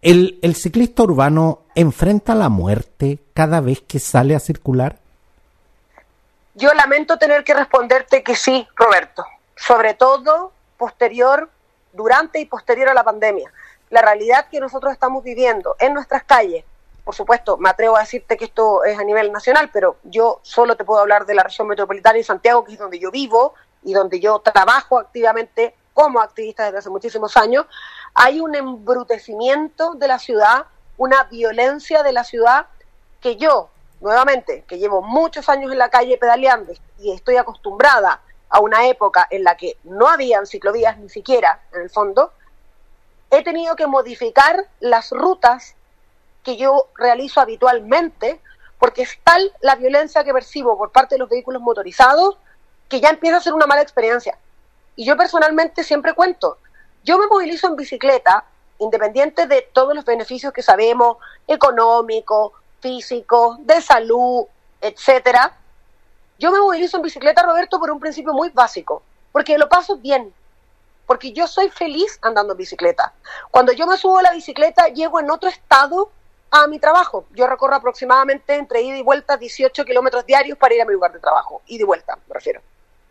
¿El, 0.00 0.38
¿El 0.40 0.54
ciclista 0.54 1.02
urbano 1.02 1.66
enfrenta 1.74 2.34
la 2.34 2.48
muerte 2.48 3.18
cada 3.34 3.60
vez 3.60 3.82
que 3.86 3.98
sale 3.98 4.34
a 4.34 4.40
circular? 4.40 5.00
Yo 6.58 6.74
lamento 6.74 7.18
tener 7.18 7.44
que 7.44 7.54
responderte 7.54 8.24
que 8.24 8.34
sí, 8.34 8.66
Roberto, 8.74 9.24
sobre 9.54 9.94
todo 9.94 10.50
posterior, 10.76 11.48
durante 11.92 12.40
y 12.40 12.46
posterior 12.46 12.88
a 12.88 12.94
la 12.94 13.04
pandemia. 13.04 13.52
La 13.90 14.02
realidad 14.02 14.48
que 14.50 14.58
nosotros 14.58 14.92
estamos 14.92 15.22
viviendo 15.22 15.76
en 15.78 15.94
nuestras 15.94 16.24
calles, 16.24 16.64
por 17.04 17.14
supuesto, 17.14 17.58
me 17.58 17.68
atrevo 17.68 17.96
a 17.96 18.00
decirte 18.00 18.36
que 18.36 18.46
esto 18.46 18.82
es 18.82 18.98
a 18.98 19.04
nivel 19.04 19.30
nacional, 19.30 19.70
pero 19.72 19.98
yo 20.02 20.40
solo 20.42 20.76
te 20.76 20.84
puedo 20.84 21.00
hablar 21.00 21.26
de 21.26 21.36
la 21.36 21.44
región 21.44 21.68
metropolitana 21.68 22.18
y 22.18 22.24
Santiago, 22.24 22.64
que 22.64 22.72
es 22.72 22.78
donde 22.80 22.98
yo 22.98 23.12
vivo 23.12 23.54
y 23.84 23.92
donde 23.92 24.18
yo 24.18 24.40
trabajo 24.40 24.98
activamente 24.98 25.76
como 25.94 26.20
activista 26.20 26.64
desde 26.64 26.78
hace 26.78 26.90
muchísimos 26.90 27.36
años, 27.36 27.66
hay 28.14 28.40
un 28.40 28.56
embrutecimiento 28.56 29.94
de 29.94 30.08
la 30.08 30.18
ciudad, 30.18 30.66
una 30.96 31.22
violencia 31.22 32.02
de 32.02 32.10
la 32.10 32.24
ciudad 32.24 32.66
que 33.20 33.36
yo, 33.36 33.70
nuevamente, 34.00 34.64
que 34.66 34.78
llevo 34.78 35.02
muchos 35.02 35.48
años 35.48 35.72
en 35.72 35.78
la 35.78 35.90
calle 35.90 36.18
pedaleando 36.18 36.72
y 36.98 37.12
estoy 37.12 37.36
acostumbrada 37.36 38.20
a 38.48 38.60
una 38.60 38.86
época 38.86 39.26
en 39.30 39.44
la 39.44 39.56
que 39.56 39.76
no 39.84 40.08
habían 40.08 40.46
ciclovías 40.46 40.98
ni 40.98 41.08
siquiera, 41.08 41.60
en 41.72 41.82
el 41.82 41.90
fondo, 41.90 42.32
he 43.30 43.42
tenido 43.44 43.76
que 43.76 43.86
modificar 43.86 44.66
las 44.80 45.10
rutas 45.10 45.74
que 46.42 46.56
yo 46.56 46.88
realizo 46.96 47.40
habitualmente 47.40 48.40
porque 48.78 49.02
es 49.02 49.18
tal 49.24 49.52
la 49.60 49.74
violencia 49.74 50.24
que 50.24 50.32
percibo 50.32 50.78
por 50.78 50.92
parte 50.92 51.16
de 51.16 51.18
los 51.18 51.28
vehículos 51.28 51.60
motorizados 51.60 52.38
que 52.88 53.00
ya 53.00 53.10
empieza 53.10 53.36
a 53.36 53.40
ser 53.40 53.52
una 53.52 53.66
mala 53.66 53.82
experiencia. 53.82 54.38
Y 54.96 55.04
yo 55.04 55.16
personalmente 55.16 55.84
siempre 55.84 56.14
cuento, 56.14 56.58
yo 57.04 57.18
me 57.18 57.26
movilizo 57.26 57.68
en 57.68 57.76
bicicleta, 57.76 58.44
independiente 58.78 59.46
de 59.46 59.62
todos 59.72 59.94
los 59.94 60.04
beneficios 60.04 60.52
que 60.52 60.62
sabemos, 60.62 61.18
económicos, 61.46 62.52
físicos, 62.80 63.58
de 63.66 63.80
salud, 63.80 64.46
etcétera, 64.80 65.56
Yo 66.38 66.52
me 66.52 66.60
movilizo 66.60 66.98
en 66.98 67.02
bicicleta, 67.02 67.42
Roberto, 67.42 67.80
por 67.80 67.90
un 67.90 67.98
principio 67.98 68.32
muy 68.32 68.50
básico, 68.50 69.02
porque 69.32 69.58
lo 69.58 69.68
paso 69.68 69.96
bien, 69.96 70.32
porque 71.04 71.32
yo 71.32 71.48
soy 71.48 71.68
feliz 71.68 72.16
andando 72.22 72.52
en 72.52 72.58
bicicleta. 72.58 73.12
Cuando 73.50 73.72
yo 73.72 73.88
me 73.88 73.96
subo 73.96 74.18
a 74.18 74.22
la 74.22 74.32
bicicleta, 74.32 74.86
llego 74.88 75.18
en 75.18 75.30
otro 75.30 75.48
estado 75.48 76.10
a 76.50 76.66
mi 76.68 76.78
trabajo. 76.78 77.24
Yo 77.34 77.46
recorro 77.48 77.74
aproximadamente 77.74 78.54
entre 78.54 78.82
ida 78.82 78.96
y 78.96 79.02
vuelta 79.02 79.36
18 79.36 79.84
kilómetros 79.84 80.24
diarios 80.26 80.56
para 80.56 80.74
ir 80.74 80.82
a 80.82 80.84
mi 80.84 80.92
lugar 80.92 81.12
de 81.12 81.18
trabajo, 81.18 81.62
ida 81.66 81.82
y 81.82 81.86
vuelta, 81.86 82.16
me 82.28 82.34
refiero. 82.34 82.60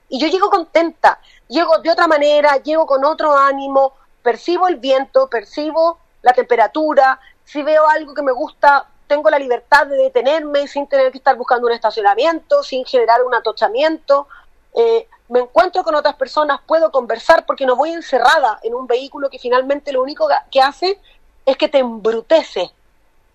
Y 0.09 0.19
yo 0.19 0.27
llego 0.27 0.50
contenta, 0.50 1.19
llego 1.50 1.79
de 1.79 1.91
otra 1.91 2.07
manera, 2.07 2.57
llego 2.57 2.86
con 2.86 3.03
otro 3.03 3.36
ánimo, 3.36 3.93
percibo 4.24 4.69
el 4.69 4.77
viento, 4.77 5.29
percibo 5.29 6.00
la 6.21 6.33
temperatura, 6.33 7.19
si 7.43 7.62
veo 7.62 7.88
algo 7.88 8.13
que 8.13 8.21
me 8.21 8.31
gusta, 8.31 8.88
tengo 9.07 9.29
la 9.29 9.39
libertad 9.39 9.87
de 9.87 9.97
detenerme 9.97 10.67
sin 10.67 10.87
tener 10.87 11.11
que 11.11 11.17
estar 11.17 11.35
buscando 11.35 11.67
un 11.67 11.73
estacionamiento, 11.73 12.61
sin 12.61 12.85
generar 12.85 13.23
un 13.23 13.33
atochamiento. 13.33 14.27
Eh, 14.75 15.07
me 15.29 15.39
encuentro 15.39 15.83
con 15.83 15.95
otras 15.95 16.15
personas, 16.15 16.59
puedo 16.65 16.91
conversar 16.91 17.45
porque 17.45 17.65
no 17.65 17.75
voy 17.75 17.91
encerrada 17.91 18.59
en 18.63 18.75
un 18.75 18.87
vehículo 18.87 19.29
que 19.29 19.39
finalmente 19.39 19.91
lo 19.91 20.01
único 20.01 20.27
que 20.51 20.61
hace 20.61 20.99
es 21.45 21.57
que 21.57 21.67
te 21.69 21.79
embrutece, 21.79 22.71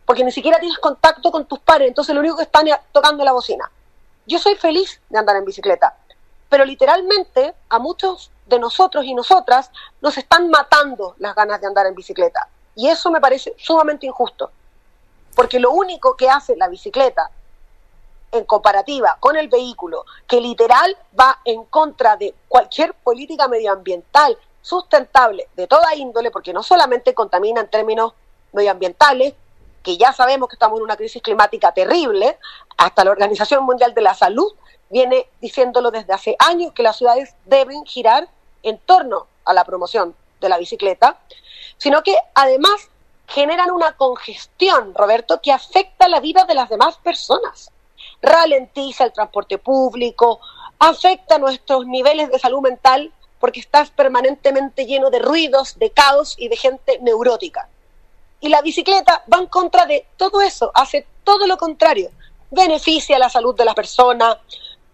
porque 0.06 0.24
ni 0.24 0.32
siquiera 0.32 0.58
tienes 0.58 0.78
contacto 0.78 1.30
con 1.30 1.46
tus 1.46 1.58
pares, 1.58 1.88
entonces 1.88 2.14
lo 2.14 2.20
único 2.20 2.36
que 2.36 2.44
están 2.44 2.68
es 2.68 2.76
tocando 2.92 3.24
la 3.24 3.32
bocina. 3.32 3.70
Yo 4.26 4.38
soy 4.38 4.54
feliz 4.54 5.00
de 5.08 5.18
andar 5.18 5.36
en 5.36 5.44
bicicleta, 5.44 5.96
pero 6.48 6.64
literalmente 6.64 7.54
a 7.68 7.78
muchos 7.78 8.30
de 8.46 8.58
nosotros 8.58 9.04
y 9.04 9.14
nosotras 9.14 9.70
nos 10.00 10.16
están 10.16 10.50
matando 10.50 11.14
las 11.18 11.34
ganas 11.34 11.60
de 11.60 11.66
andar 11.66 11.86
en 11.86 11.94
bicicleta. 11.94 12.48
Y 12.74 12.88
eso 12.88 13.10
me 13.10 13.20
parece 13.20 13.54
sumamente 13.58 14.06
injusto, 14.06 14.50
porque 15.34 15.60
lo 15.60 15.70
único 15.70 16.16
que 16.16 16.28
hace 16.28 16.56
la 16.56 16.68
bicicleta 16.68 17.30
en 18.32 18.44
comparativa 18.44 19.16
con 19.20 19.36
el 19.36 19.48
vehículo, 19.48 20.04
que 20.26 20.40
literal 20.40 20.96
va 21.18 21.40
en 21.44 21.64
contra 21.64 22.16
de 22.16 22.34
cualquier 22.48 22.94
política 22.94 23.46
medioambiental 23.46 24.38
sustentable 24.62 25.48
de 25.54 25.66
toda 25.66 25.94
índole, 25.94 26.30
porque 26.30 26.52
no 26.52 26.62
solamente 26.62 27.14
contamina 27.14 27.60
en 27.60 27.68
términos 27.68 28.14
medioambientales, 28.52 29.34
que 29.82 29.96
ya 29.96 30.12
sabemos 30.12 30.48
que 30.48 30.54
estamos 30.54 30.78
en 30.78 30.84
una 30.84 30.96
crisis 30.96 31.20
climática 31.20 31.72
terrible, 31.72 32.38
hasta 32.78 33.04
la 33.04 33.10
Organización 33.10 33.64
Mundial 33.64 33.94
de 33.94 34.00
la 34.00 34.14
Salud 34.14 34.52
viene 34.88 35.26
diciéndolo 35.40 35.90
desde 35.90 36.12
hace 36.12 36.36
años 36.38 36.72
que 36.72 36.82
las 36.82 36.96
ciudades 36.96 37.34
deben 37.44 37.84
girar 37.84 38.28
en 38.62 38.78
torno 38.78 39.26
a 39.44 39.52
la 39.52 39.64
promoción 39.64 40.14
de 40.40 40.48
la 40.48 40.58
bicicleta, 40.58 41.18
sino 41.78 42.02
que 42.02 42.16
además 42.34 42.90
generan 43.26 43.70
una 43.70 43.96
congestión, 43.96 44.94
Roberto, 44.94 45.40
que 45.40 45.52
afecta 45.52 46.08
la 46.08 46.20
vida 46.20 46.44
de 46.44 46.54
las 46.54 46.68
demás 46.68 46.96
personas. 46.98 47.70
Ralentiza 48.20 49.04
el 49.04 49.12
transporte 49.12 49.58
público, 49.58 50.40
afecta 50.78 51.38
nuestros 51.38 51.86
niveles 51.86 52.30
de 52.30 52.38
salud 52.38 52.60
mental 52.60 53.12
porque 53.38 53.60
estás 53.60 53.90
permanentemente 53.90 54.86
lleno 54.86 55.10
de 55.10 55.18
ruidos, 55.18 55.78
de 55.78 55.90
caos 55.90 56.36
y 56.38 56.48
de 56.48 56.56
gente 56.56 56.98
neurótica. 57.00 57.68
Y 58.40 58.48
la 58.48 58.62
bicicleta 58.62 59.24
va 59.32 59.38
en 59.38 59.46
contra 59.46 59.86
de 59.86 60.06
todo 60.16 60.40
eso, 60.40 60.70
hace 60.74 61.06
todo 61.24 61.46
lo 61.46 61.56
contrario. 61.56 62.10
Beneficia 62.50 63.18
la 63.18 63.30
salud 63.30 63.56
de 63.56 63.64
la 63.64 63.74
persona, 63.74 64.38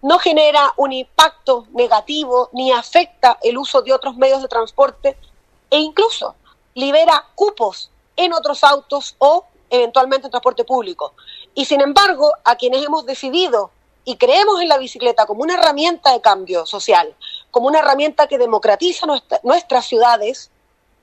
no 0.02 0.18
genera 0.18 0.72
un 0.76 0.92
impacto 0.92 1.66
negativo 1.72 2.50
ni 2.52 2.72
afecta 2.72 3.38
el 3.42 3.58
uso 3.58 3.82
de 3.82 3.92
otros 3.92 4.16
medios 4.16 4.42
de 4.42 4.48
transporte 4.48 5.16
e 5.70 5.78
incluso 5.78 6.34
libera 6.74 7.24
cupos 7.34 7.90
en 8.18 8.34
otros 8.34 8.62
autos 8.62 9.14
o 9.16 9.46
eventualmente 9.70 10.26
en 10.26 10.30
transporte 10.30 10.64
público. 10.64 11.14
Y 11.54 11.64
sin 11.64 11.80
embargo, 11.80 12.30
a 12.44 12.56
quienes 12.56 12.84
hemos 12.84 13.06
decidido 13.06 13.70
y 14.04 14.16
creemos 14.16 14.60
en 14.60 14.68
la 14.68 14.76
bicicleta 14.76 15.24
como 15.24 15.42
una 15.42 15.54
herramienta 15.54 16.12
de 16.12 16.20
cambio 16.20 16.66
social, 16.66 17.14
como 17.50 17.68
una 17.68 17.78
herramienta 17.78 18.26
que 18.26 18.36
democratiza 18.36 19.06
nuestras 19.42 19.86
ciudades, 19.86 20.50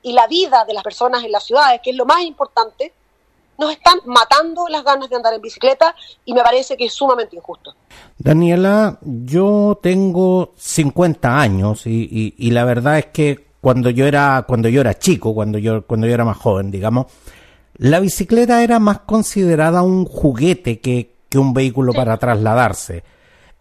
y 0.05 0.13
la 0.13 0.27
vida 0.27 0.65
de 0.65 0.73
las 0.75 0.83
personas 0.83 1.23
en 1.23 1.31
las 1.31 1.43
ciudades, 1.43 1.81
que 1.83 1.89
es 1.89 1.95
lo 1.95 2.05
más 2.05 2.21
importante, 2.21 2.93
nos 3.57 3.71
están 3.71 3.97
matando 4.05 4.67
las 4.67 4.83
ganas 4.83 5.09
de 5.09 5.15
andar 5.15 5.33
en 5.33 5.41
bicicleta 5.41 5.95
y 6.25 6.33
me 6.33 6.43
parece 6.43 6.77
que 6.77 6.85
es 6.85 6.93
sumamente 6.93 7.35
injusto. 7.35 7.73
Daniela, 8.19 8.99
yo 9.01 9.79
tengo 9.81 10.53
50 10.57 11.39
años 11.39 11.87
y, 11.87 12.35
y, 12.37 12.51
la 12.51 12.65
verdad 12.65 12.99
es 12.99 13.07
que 13.07 13.47
cuando 13.65 13.89
yo 13.89 14.05
era 14.05 14.45
cuando 14.47 14.69
yo 14.69 14.81
era 14.81 14.93
chico, 14.93 15.33
cuando 15.33 15.57
yo 15.57 15.87
cuando 15.87 16.05
yo 16.05 16.13
era 16.13 16.23
más 16.23 16.37
joven, 16.37 16.69
digamos, 16.69 17.07
la 17.77 17.99
bicicleta 17.99 18.61
era 18.61 18.77
más 18.77 18.99
considerada 18.99 19.81
un 19.81 20.05
juguete 20.05 20.79
que, 20.79 21.15
que 21.29 21.39
un 21.39 21.51
vehículo 21.51 21.91
para 21.91 22.17
trasladarse 22.17 23.03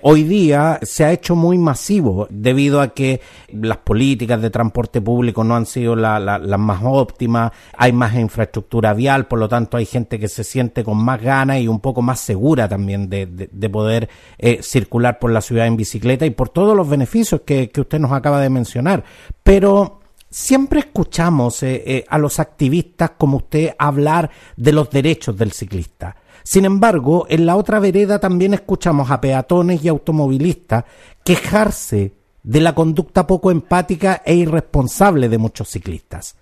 hoy 0.02 0.22
día 0.22 0.78
se 0.82 1.04
ha 1.04 1.12
hecho 1.12 1.34
muy 1.34 1.56
masivo 1.56 2.26
debido 2.30 2.80
a 2.80 2.88
que 2.88 3.20
las 3.52 3.78
políticas 3.78 4.42
de 4.42 4.50
transporte 4.50 5.00
público 5.00 5.44
no 5.44 5.56
han 5.56 5.66
sido 5.66 5.96
las 5.96 6.58
más 6.58 6.80
óptimas, 6.84 7.52
hay 7.76 7.92
más 7.92 8.14
infraestructura 8.14 8.92
vial, 8.92 9.26
por 9.26 9.38
lo 9.38 9.48
tanto 9.48 9.76
hay 9.76 9.86
gente 9.86 10.18
que 10.18 10.28
se 10.28 10.44
siente 10.44 10.84
con 10.84 10.98
más 10.98 11.22
ganas 11.22 11.58
y 11.58 11.68
un 11.68 11.80
poco 11.80 12.02
más 12.02 12.20
segura 12.20 12.68
también 12.68 13.08
de, 13.08 13.70
poder 13.70 14.08
eh, 14.38 14.62
circular 14.62 15.18
por 15.18 15.30
la 15.30 15.40
ciudad 15.40 15.66
en 15.66 15.76
bicicleta 15.76 16.26
y 16.26 16.30
por 16.30 16.48
todos 16.50 16.76
los 16.76 16.88
beneficios 16.88 17.40
que, 17.44 17.70
usted 17.74 17.98
nos 17.98 18.12
acaba 18.12 18.40
de 18.40 18.50
mencionar. 18.50 19.04
Pero 19.42 20.00
siempre 20.30 20.80
escuchamos 20.80 21.62
eh, 21.62 21.82
eh, 21.86 22.04
a 22.08 22.18
los 22.18 22.40
activistas 22.40 23.12
como 23.16 23.38
usted 23.38 23.74
hablar 23.78 24.30
de 24.56 24.72
los 24.72 24.90
derechos 24.90 25.36
del 25.36 25.52
ciclista. 25.52 26.16
Sin 26.44 26.66
embargo, 26.66 27.24
en 27.30 27.46
la 27.46 27.56
otra 27.56 27.80
vereda 27.80 28.18
también 28.18 28.52
escuchamos 28.52 29.10
a 29.10 29.18
peatones 29.18 29.82
y 29.82 29.88
automovilistas 29.88 30.84
quejarse 31.24 32.12
de 32.42 32.60
la 32.60 32.74
conducta 32.74 33.26
poco 33.26 33.50
empática 33.50 34.20
e 34.26 34.34
irresponsable 34.34 35.30
de 35.30 35.38
muchos 35.38 35.70
ciclistas. 35.70 36.36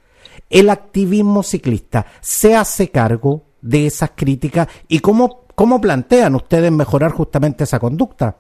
El 0.51 0.71
activismo 0.71 1.45
ciclista 1.45 2.05
se 2.21 2.57
hace 2.57 2.91
cargo 2.91 3.43
de 3.61 3.87
esas 3.87 4.11
críticas 4.17 4.67
y 4.89 4.99
cómo, 4.99 5.45
cómo 5.55 5.81
plantean 5.81 6.35
ustedes 6.35 6.73
mejorar 6.73 7.13
justamente 7.13 7.63
esa 7.63 7.79
conducta. 7.79 8.37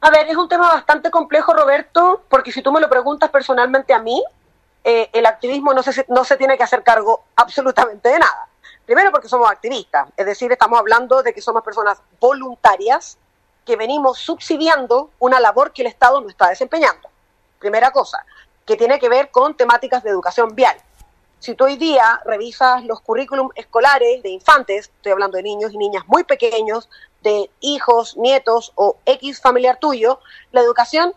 A 0.00 0.10
ver, 0.10 0.26
es 0.28 0.36
un 0.36 0.48
tema 0.48 0.72
bastante 0.72 1.10
complejo, 1.10 1.52
Roberto, 1.52 2.22
porque 2.30 2.52
si 2.52 2.62
tú 2.62 2.72
me 2.72 2.80
lo 2.80 2.88
preguntas 2.88 3.28
personalmente 3.28 3.92
a 3.92 3.98
mí, 3.98 4.24
eh, 4.82 5.10
el 5.12 5.26
activismo 5.26 5.74
no 5.74 5.82
se, 5.82 6.06
no 6.08 6.24
se 6.24 6.36
tiene 6.36 6.56
que 6.56 6.62
hacer 6.62 6.82
cargo 6.82 7.24
absolutamente 7.36 8.08
de 8.08 8.18
nada. 8.18 8.48
Primero 8.86 9.10
porque 9.10 9.28
somos 9.28 9.50
activistas, 9.50 10.08
es 10.16 10.24
decir, 10.24 10.50
estamos 10.52 10.78
hablando 10.78 11.20
de 11.24 11.34
que 11.34 11.42
somos 11.42 11.64
personas 11.64 12.00
voluntarias 12.20 13.18
que 13.64 13.74
venimos 13.74 14.18
subsidiando 14.18 15.10
una 15.18 15.40
labor 15.40 15.72
que 15.72 15.82
el 15.82 15.88
Estado 15.88 16.20
no 16.20 16.28
está 16.28 16.48
desempeñando. 16.48 17.08
Primera 17.58 17.90
cosa, 17.90 18.24
que 18.64 18.76
tiene 18.76 19.00
que 19.00 19.08
ver 19.08 19.32
con 19.32 19.56
temáticas 19.56 20.04
de 20.04 20.10
educación 20.10 20.54
vial. 20.54 20.76
Si 21.40 21.56
tú 21.56 21.64
hoy 21.64 21.76
día 21.76 22.20
revisas 22.24 22.84
los 22.84 23.00
currículum 23.00 23.50
escolares 23.56 24.22
de 24.22 24.28
infantes, 24.28 24.86
estoy 24.86 25.10
hablando 25.10 25.36
de 25.36 25.42
niños 25.42 25.72
y 25.72 25.78
niñas 25.78 26.04
muy 26.06 26.22
pequeños, 26.22 26.88
de 27.22 27.50
hijos, 27.58 28.16
nietos 28.16 28.72
o 28.76 28.98
X 29.04 29.40
familiar 29.40 29.78
tuyo, 29.80 30.20
la 30.52 30.60
educación 30.60 31.12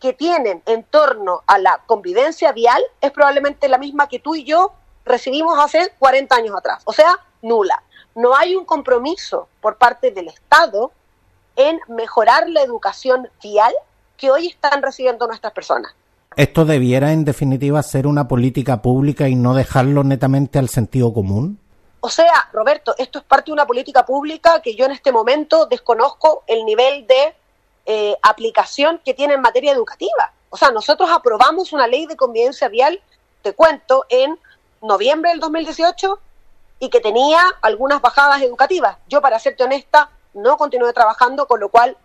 que 0.00 0.14
tienen 0.14 0.62
en 0.64 0.84
torno 0.84 1.42
a 1.46 1.58
la 1.58 1.82
convivencia 1.84 2.52
vial 2.52 2.82
es 3.02 3.10
probablemente 3.10 3.68
la 3.68 3.76
misma 3.76 4.08
que 4.08 4.18
tú 4.18 4.34
y 4.34 4.44
yo 4.44 4.72
recibimos 5.04 5.58
hace 5.58 5.92
40 5.98 6.34
años 6.34 6.56
atrás, 6.56 6.82
o 6.84 6.92
sea, 6.92 7.18
nula. 7.42 7.82
No 8.14 8.34
hay 8.34 8.56
un 8.56 8.64
compromiso 8.64 9.48
por 9.60 9.76
parte 9.76 10.10
del 10.10 10.28
Estado 10.28 10.92
en 11.56 11.80
mejorar 11.88 12.48
la 12.48 12.62
educación 12.62 13.28
vial 13.42 13.72
que 14.16 14.30
hoy 14.30 14.48
están 14.48 14.82
recibiendo 14.82 15.26
nuestras 15.26 15.52
personas. 15.52 15.94
¿Esto 16.36 16.64
debiera 16.64 17.12
en 17.12 17.24
definitiva 17.24 17.82
ser 17.82 18.06
una 18.06 18.28
política 18.28 18.82
pública 18.82 19.28
y 19.28 19.34
no 19.34 19.54
dejarlo 19.54 20.04
netamente 20.04 20.58
al 20.58 20.68
sentido 20.68 21.12
común? 21.12 21.58
O 22.00 22.08
sea, 22.08 22.48
Roberto, 22.52 22.94
esto 22.98 23.18
es 23.18 23.24
parte 23.24 23.46
de 23.46 23.52
una 23.52 23.66
política 23.66 24.06
pública 24.06 24.62
que 24.62 24.74
yo 24.74 24.86
en 24.86 24.92
este 24.92 25.12
momento 25.12 25.66
desconozco 25.66 26.44
el 26.46 26.64
nivel 26.64 27.06
de 27.06 27.34
eh, 27.86 28.16
aplicación 28.22 29.00
que 29.04 29.12
tiene 29.12 29.34
en 29.34 29.40
materia 29.40 29.72
educativa. 29.72 30.32
O 30.50 30.56
sea, 30.56 30.70
nosotros 30.70 31.10
aprobamos 31.10 31.72
una 31.72 31.86
ley 31.86 32.06
de 32.06 32.16
convivencia 32.16 32.68
vial, 32.68 33.00
te 33.42 33.52
cuento, 33.52 34.06
en 34.08 34.38
noviembre 34.80 35.30
del 35.30 35.40
2018 35.40 36.18
y 36.78 36.88
que 36.88 37.00
tenía 37.00 37.42
algunas 37.62 38.00
bajadas 38.00 38.40
educativas. 38.42 38.96
Yo, 39.08 39.20
para 39.20 39.38
serte 39.38 39.64
honesta, 39.64 40.10
no 40.34 40.56
continué 40.56 40.92
trabajando, 40.92 41.46
con 41.46 41.60
lo 41.60 41.68
cual 41.68 41.96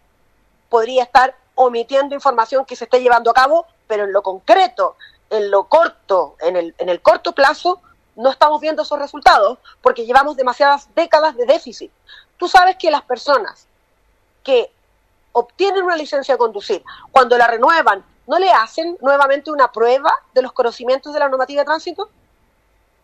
podría 0.70 1.04
estar 1.04 1.36
omitiendo 1.56 2.16
información 2.16 2.66
que 2.66 2.76
se 2.76 2.84
esté 2.84 3.02
llevando 3.02 3.32
a 3.32 3.34
cabo, 3.34 3.66
pero 3.88 4.04
en 4.04 4.12
lo 4.12 4.22
concreto, 4.22 4.98
en 5.30 5.50
lo 5.50 5.66
corto, 5.66 6.36
en 6.42 6.58
el, 6.58 6.76
en 6.78 6.90
el 6.90 7.02
corto 7.02 7.32
plazo, 7.32 7.82
no 8.16 8.30
estamos 8.30 8.62
viendo 8.62 8.84
esos 8.84 9.00
resultados 9.00 9.60
porque 9.82 10.06
llevamos 10.06 10.36
demasiadas 10.36 10.90
décadas 10.96 11.36
de 11.36 11.46
déficit. 11.46 11.92
Tú 12.38 12.48
sabes 12.48 12.76
que 12.78 12.92
las 12.92 13.04
personas 13.04 13.68
que 14.44 14.72
obtienen 15.32 15.84
una 15.84 15.98
licencia 15.98 16.34
de 16.34 16.38
conducir, 16.38 16.84
cuando 17.12 17.38
la 17.38 17.48
renuevan, 17.48 18.06
¿no 18.28 18.40
le 18.40 18.52
hacen 18.52 18.98
nuevamente 19.02 19.52
una 19.52 19.72
prueba 19.72 20.12
de 20.34 20.42
los 20.42 20.54
conocimientos 20.54 21.14
de 21.14 21.20
la 21.20 21.30
normativa 21.30 21.62
de 21.62 21.66
tránsito? 21.66 22.10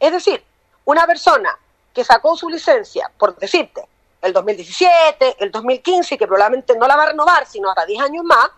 Es 0.02 0.12
decir, 0.12 0.44
una 0.86 1.06
persona 1.06 1.56
que 1.94 2.04
sacó 2.04 2.36
su 2.36 2.50
licencia, 2.50 3.12
por 3.20 3.38
decirte, 3.38 3.88
el 4.20 4.34
2017, 4.34 5.38
el 5.40 5.52
2015, 5.52 6.18
que 6.18 6.28
probablemente 6.28 6.76
no 6.76 6.88
la 6.88 6.96
va 6.96 7.04
a 7.04 7.08
renovar, 7.08 7.46
sino 7.46 7.70
hasta 7.70 7.86
10 7.86 8.02
años 8.02 8.24
más, 8.26 8.50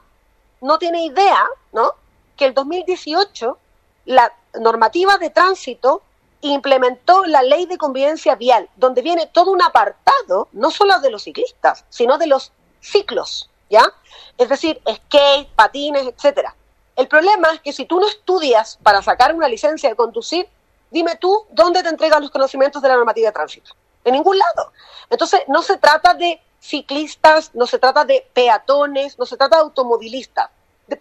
no 0.62 0.80
tiene 0.80 1.04
idea, 1.06 1.46
¿no? 1.74 1.96
Que 2.38 2.46
el 2.46 2.54
2018 2.54 3.58
la 4.06 4.34
normativa 4.60 5.18
de 5.18 5.32
tránsito 5.32 6.02
implementó 6.40 7.26
la 7.26 7.44
ley 7.44 7.66
de 7.66 7.78
convivencia 7.78 8.36
vial, 8.36 8.70
donde 8.78 9.02
viene 9.02 9.28
todo 9.28 9.52
un 9.52 9.62
apartado, 9.62 10.48
no 10.54 10.72
solo 10.72 11.02
de 11.02 11.10
los 11.10 11.24
ciclistas, 11.24 11.84
sino 11.90 12.18
de 12.18 12.28
los 12.28 12.54
ciclos, 12.80 13.50
¿ya? 13.70 13.94
Es 14.38 14.48
decir, 14.48 14.82
skate, 14.90 15.50
patines, 15.56 16.08
etcétera. 16.08 16.56
El 16.96 17.10
problema 17.10 17.52
es 17.52 17.60
que 17.60 17.74
si 17.74 17.86
tú 17.86 18.00
no 18.00 18.08
estudias 18.08 18.80
para 18.82 19.02
sacar 19.02 19.36
una 19.36 19.50
licencia 19.50 19.90
de 19.90 19.96
conducir, 19.98 20.48
dime 20.94 21.18
tú 21.18 21.46
dónde 21.50 21.84
te 21.84 21.90
entregan 21.90 22.22
los 22.22 22.32
conocimientos 22.32 22.82
de 22.82 22.88
la 22.88 22.96
normativa 22.96 23.28
de 23.28 23.34
tránsito. 23.34 23.76
En 24.06 24.14
ningún 24.14 24.38
lado. 24.38 24.72
Entonces, 25.10 25.42
no 25.48 25.62
se 25.64 25.78
trata 25.78 26.14
de 26.14 26.40
ciclistas, 26.60 27.52
no 27.54 27.66
se 27.66 27.80
trata 27.80 28.06
de 28.06 28.26
peatones, 28.34 29.18
no 29.18 29.26
se 29.26 29.36
trata 29.36 29.58
de 29.58 29.64
automovilistas. 29.64 30.50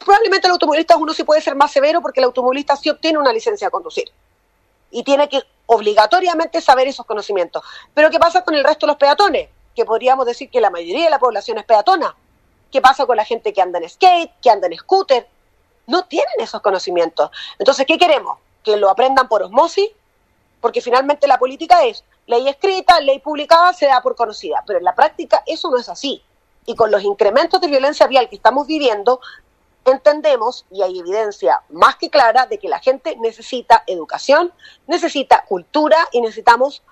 probablemente 0.01 0.47
el 0.47 0.53
automovilista 0.53 0.97
uno 0.97 1.13
sí 1.13 1.23
puede 1.25 1.41
ser 1.41 1.55
más 1.55 1.71
severo 1.71 2.01
porque 2.01 2.21
el 2.21 2.25
automovilista 2.25 2.77
sí 2.77 2.89
obtiene 2.89 3.19
una 3.19 3.33
licencia 3.33 3.67
de 3.67 3.71
conducir 3.71 4.11
y 4.91 5.03
tiene 5.03 5.29
que 5.29 5.43
obligatoriamente 5.67 6.61
saber 6.61 6.89
esos 6.89 7.07
conocimientos. 7.07 7.63
Pero 7.95 8.11
¿qué 8.11 8.19
pasa 8.19 8.43
con 8.43 8.55
el 8.55 8.65
resto 8.65 8.87
de 8.87 8.93
los 8.93 8.97
peatones? 8.97 9.49
Que 9.75 9.85
podríamos 9.85 10.27
decir 10.27 10.51
que 10.51 10.61
la 10.61 10.71
mayoría 10.71 11.05
de 11.05 11.11
la 11.11 11.19
población 11.19 11.59
es 11.59 11.65
peatona. 11.65 12.15
¿Qué 12.71 12.81
pasa 12.81 13.07
con 13.07 13.17
la 13.17 13.25
gente 13.25 13.53
que 13.53 13.61
anda 13.61 13.79
en 13.79 13.89
skate, 13.89 14.33
que 14.41 14.51
anda 14.51 14.67
en 14.67 14.77
scooter? 14.77 15.29
No 15.87 16.05
tienen 16.07 16.35
esos 16.39 16.61
conocimientos. 16.61 17.31
Entonces, 17.59 17.87
¿qué 17.87 17.99
queremos? 17.99 18.39
Que 18.63 18.77
lo 18.77 18.91
aprendan 18.91 19.29
por 19.29 19.43
osmosis, 19.43 19.91
porque 20.61 20.81
finalmente 20.81 21.27
la 21.27 21.39
política 21.39 21.85
es 21.85 22.05
ley 22.27 22.49
escrita, 22.49 23.01
ley 23.01 23.19
publicada, 23.19 23.73
se 23.73 23.87
da 23.87 24.01
por 24.01 24.15
conocida. 24.15 24.63
Pero 24.67 24.79
en 24.79 24.85
la 24.85 24.95
práctica 24.95 25.43
eso 25.47 25.71
no 25.71 25.79
es 25.79 25.89
así. 25.89 26.23
Y 26.67 26.77
con 26.77 26.91
los 26.91 27.03
incrementos 27.03 27.61
de 27.61 27.67
violencia 27.67 28.07
vial 28.07 28.29
que 28.29 28.37
estamos 28.37 28.67
viviendo, 28.67 29.21
entendemos, 29.85 30.65
y 30.71 30.83
hay 30.83 30.99
evidencia 30.99 31.63
más 31.71 31.97
que 31.97 32.11
clara, 32.11 32.47
de 32.47 32.59
que 32.59 32.69
la 32.69 32.79
gente 32.79 33.17
necesita 33.17 33.83
educación, 33.87 34.53
necesita 34.87 35.45
cultura 35.49 36.09
y 36.13 36.21
necesitamos 36.21 36.83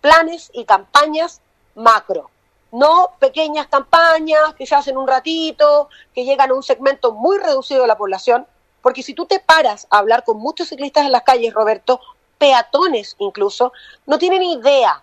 planes 0.00 0.50
y 0.52 0.64
campañas 0.64 1.40
macro. 1.74 2.30
No 2.70 3.12
pequeñas 3.18 3.68
campañas 3.68 4.54
que 4.58 4.66
se 4.66 4.74
hacen 4.74 4.98
un 4.98 5.06
ratito, 5.06 5.88
que 6.14 6.24
llegan 6.24 6.50
a 6.50 6.54
un 6.54 6.62
segmento 6.62 7.12
muy 7.12 7.38
reducido 7.38 7.82
de 7.82 7.88
la 7.88 7.96
población, 7.96 8.46
porque 8.84 9.02
si 9.02 9.14
tú 9.14 9.24
te 9.24 9.40
paras 9.40 9.86
a 9.88 9.96
hablar 9.96 10.24
con 10.24 10.36
muchos 10.36 10.68
ciclistas 10.68 11.06
en 11.06 11.12
las 11.12 11.22
calles, 11.22 11.54
Roberto, 11.54 12.02
peatones 12.36 13.16
incluso, 13.18 13.72
no 14.04 14.18
tienen 14.18 14.42
idea 14.42 15.02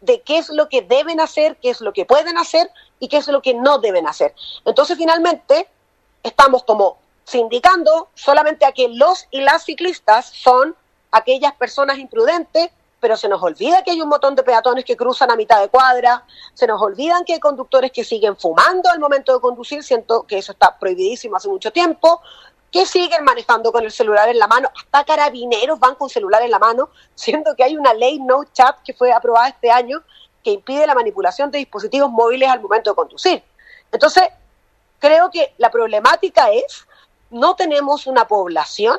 de 0.00 0.20
qué 0.20 0.38
es 0.38 0.48
lo 0.48 0.68
que 0.68 0.82
deben 0.82 1.18
hacer, 1.18 1.56
qué 1.56 1.70
es 1.70 1.80
lo 1.80 1.92
que 1.92 2.04
pueden 2.04 2.38
hacer 2.38 2.70
y 3.00 3.08
qué 3.08 3.16
es 3.16 3.26
lo 3.26 3.42
que 3.42 3.52
no 3.52 3.78
deben 3.78 4.06
hacer. 4.06 4.32
Entonces, 4.64 4.96
finalmente, 4.96 5.66
estamos 6.22 6.62
como 6.62 6.98
sindicando 7.24 8.10
solamente 8.14 8.64
a 8.64 8.70
que 8.70 8.86
los 8.86 9.26
y 9.32 9.40
las 9.40 9.64
ciclistas 9.64 10.26
son 10.26 10.76
aquellas 11.10 11.52
personas 11.54 11.98
imprudentes, 11.98 12.70
pero 13.00 13.16
se 13.16 13.28
nos 13.28 13.42
olvida 13.42 13.82
que 13.82 13.90
hay 13.90 14.00
un 14.00 14.08
montón 14.08 14.36
de 14.36 14.44
peatones 14.44 14.84
que 14.84 14.96
cruzan 14.96 15.32
a 15.32 15.36
mitad 15.36 15.60
de 15.60 15.68
cuadra, 15.68 16.24
se 16.54 16.66
nos 16.66 16.80
olvidan 16.80 17.24
que 17.24 17.32
hay 17.32 17.40
conductores 17.40 17.90
que 17.90 18.04
siguen 18.04 18.36
fumando 18.36 18.88
al 18.88 19.00
momento 19.00 19.32
de 19.32 19.40
conducir, 19.40 19.82
siento 19.82 20.24
que 20.24 20.38
eso 20.38 20.52
está 20.52 20.78
prohibidísimo 20.78 21.36
hace 21.36 21.48
mucho 21.48 21.72
tiempo, 21.72 22.20
que 22.70 22.86
siguen 22.86 23.24
manejando 23.24 23.72
con 23.72 23.84
el 23.84 23.90
celular 23.90 24.28
en 24.28 24.38
la 24.38 24.46
mano, 24.46 24.70
hasta 24.76 25.04
carabineros 25.04 25.78
van 25.78 25.94
con 25.96 26.08
celular 26.08 26.42
en 26.42 26.50
la 26.50 26.58
mano, 26.58 26.90
siendo 27.14 27.54
que 27.56 27.64
hay 27.64 27.76
una 27.76 27.94
ley 27.94 28.18
no 28.20 28.44
chat 28.44 28.76
que 28.84 28.94
fue 28.94 29.12
aprobada 29.12 29.48
este 29.48 29.70
año 29.70 30.02
que 30.42 30.52
impide 30.52 30.86
la 30.86 30.94
manipulación 30.94 31.50
de 31.50 31.58
dispositivos 31.58 32.10
móviles 32.10 32.48
al 32.48 32.60
momento 32.60 32.90
de 32.90 32.96
conducir. 32.96 33.42
Entonces, 33.92 34.24
creo 34.98 35.30
que 35.30 35.54
la 35.58 35.70
problemática 35.70 36.50
es 36.50 36.86
no 37.30 37.56
tenemos 37.56 38.06
una 38.06 38.26
población 38.26 38.96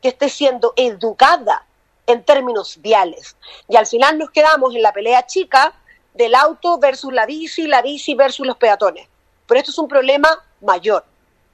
que 0.00 0.08
esté 0.08 0.28
siendo 0.28 0.72
educada 0.76 1.64
en 2.06 2.24
términos 2.24 2.80
viales. 2.80 3.36
Y 3.68 3.76
al 3.76 3.86
final 3.86 4.18
nos 4.18 4.30
quedamos 4.30 4.74
en 4.74 4.82
la 4.82 4.92
pelea 4.92 5.26
chica 5.26 5.74
del 6.14 6.34
auto 6.34 6.78
versus 6.78 7.12
la 7.12 7.26
bici, 7.26 7.66
la 7.66 7.82
bici 7.82 8.14
versus 8.14 8.46
los 8.46 8.56
peatones. 8.56 9.06
Pero 9.46 9.60
esto 9.60 9.70
es 9.70 9.78
un 9.78 9.88
problema 9.88 10.28
mayor. 10.60 11.04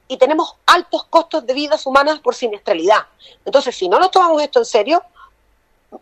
Y 0.07 0.17
tenemos 0.17 0.55
altos 0.65 1.05
costos 1.05 1.45
de 1.45 1.53
vidas 1.53 1.85
humanas 1.85 2.19
por 2.19 2.35
siniestralidad. 2.35 3.05
Entonces, 3.45 3.75
si 3.75 3.89
no 3.89 3.99
nos 3.99 4.11
tomamos 4.11 4.41
esto 4.41 4.59
en 4.59 4.65
serio, 4.65 5.03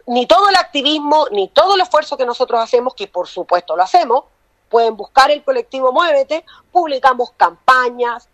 ni 0.08 0.26
todo 0.26 0.50
el 0.50 0.56
activismo, 0.56 1.28
ni 1.32 1.48
todo 1.50 1.76
el 1.76 1.82
esfuerzo 1.82 2.18
que 2.18 2.26
nosotros 2.26 2.60
hacemos, 2.62 2.94
que 2.94 3.08
por 3.08 3.28
supuesto 3.28 3.76
lo 3.76 3.84
hacemos, 3.84 4.26
pueden 4.70 4.96
buscar 4.96 5.32
el 5.32 5.44
colectivo 5.44 5.92
Muévete, 5.92 6.44
publicamos 6.72 7.32
campañas, 7.38 8.28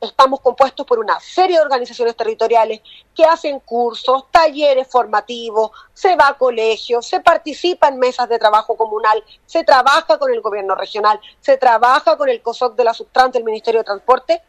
estamos 0.00 0.40
compuestos 0.40 0.86
por 0.86 0.98
una 0.98 1.20
serie 1.20 1.56
de 1.56 1.62
organizaciones 1.62 2.16
territoriales 2.16 2.80
que 3.14 3.24
hacen 3.24 3.60
cursos, 3.60 4.24
talleres 4.30 4.88
formativos, 4.88 5.70
se 5.92 6.16
va 6.16 6.28
a 6.28 6.38
colegios, 6.38 7.06
se 7.06 7.20
participa 7.20 7.88
en 7.88 7.98
mesas 7.98 8.28
de 8.28 8.38
trabajo 8.38 8.76
comunal, 8.76 9.22
se 9.46 9.62
trabaja 9.62 10.18
con 10.18 10.32
el 10.32 10.40
gobierno 10.40 10.74
regional, 10.74 11.20
se 11.40 11.56
trabaja 11.56 12.16
con 12.16 12.28
el 12.28 12.42
COSOC 12.42 12.74
de 12.76 12.84
la 12.84 12.94
Subtrans 12.94 13.32
del 13.32 13.44
Ministerio 13.44 13.80
de 13.80 13.84
Transporte, 13.84 14.42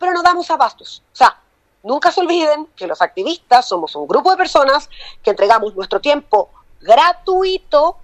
pero 0.00 0.12
no 0.12 0.22
damos 0.22 0.50
abastos. 0.50 1.04
O 1.12 1.16
sea, 1.16 1.38
nunca 1.84 2.10
se 2.10 2.20
olviden 2.20 2.66
que 2.74 2.88
los 2.88 3.00
activistas 3.00 3.68
somos 3.68 3.94
un 3.94 4.08
grupo 4.08 4.30
de 4.32 4.38
personas 4.38 4.88
que 5.22 5.30
entregamos 5.30 5.76
nuestro 5.76 6.00
tiempo 6.00 6.50
gratuito 6.80 7.98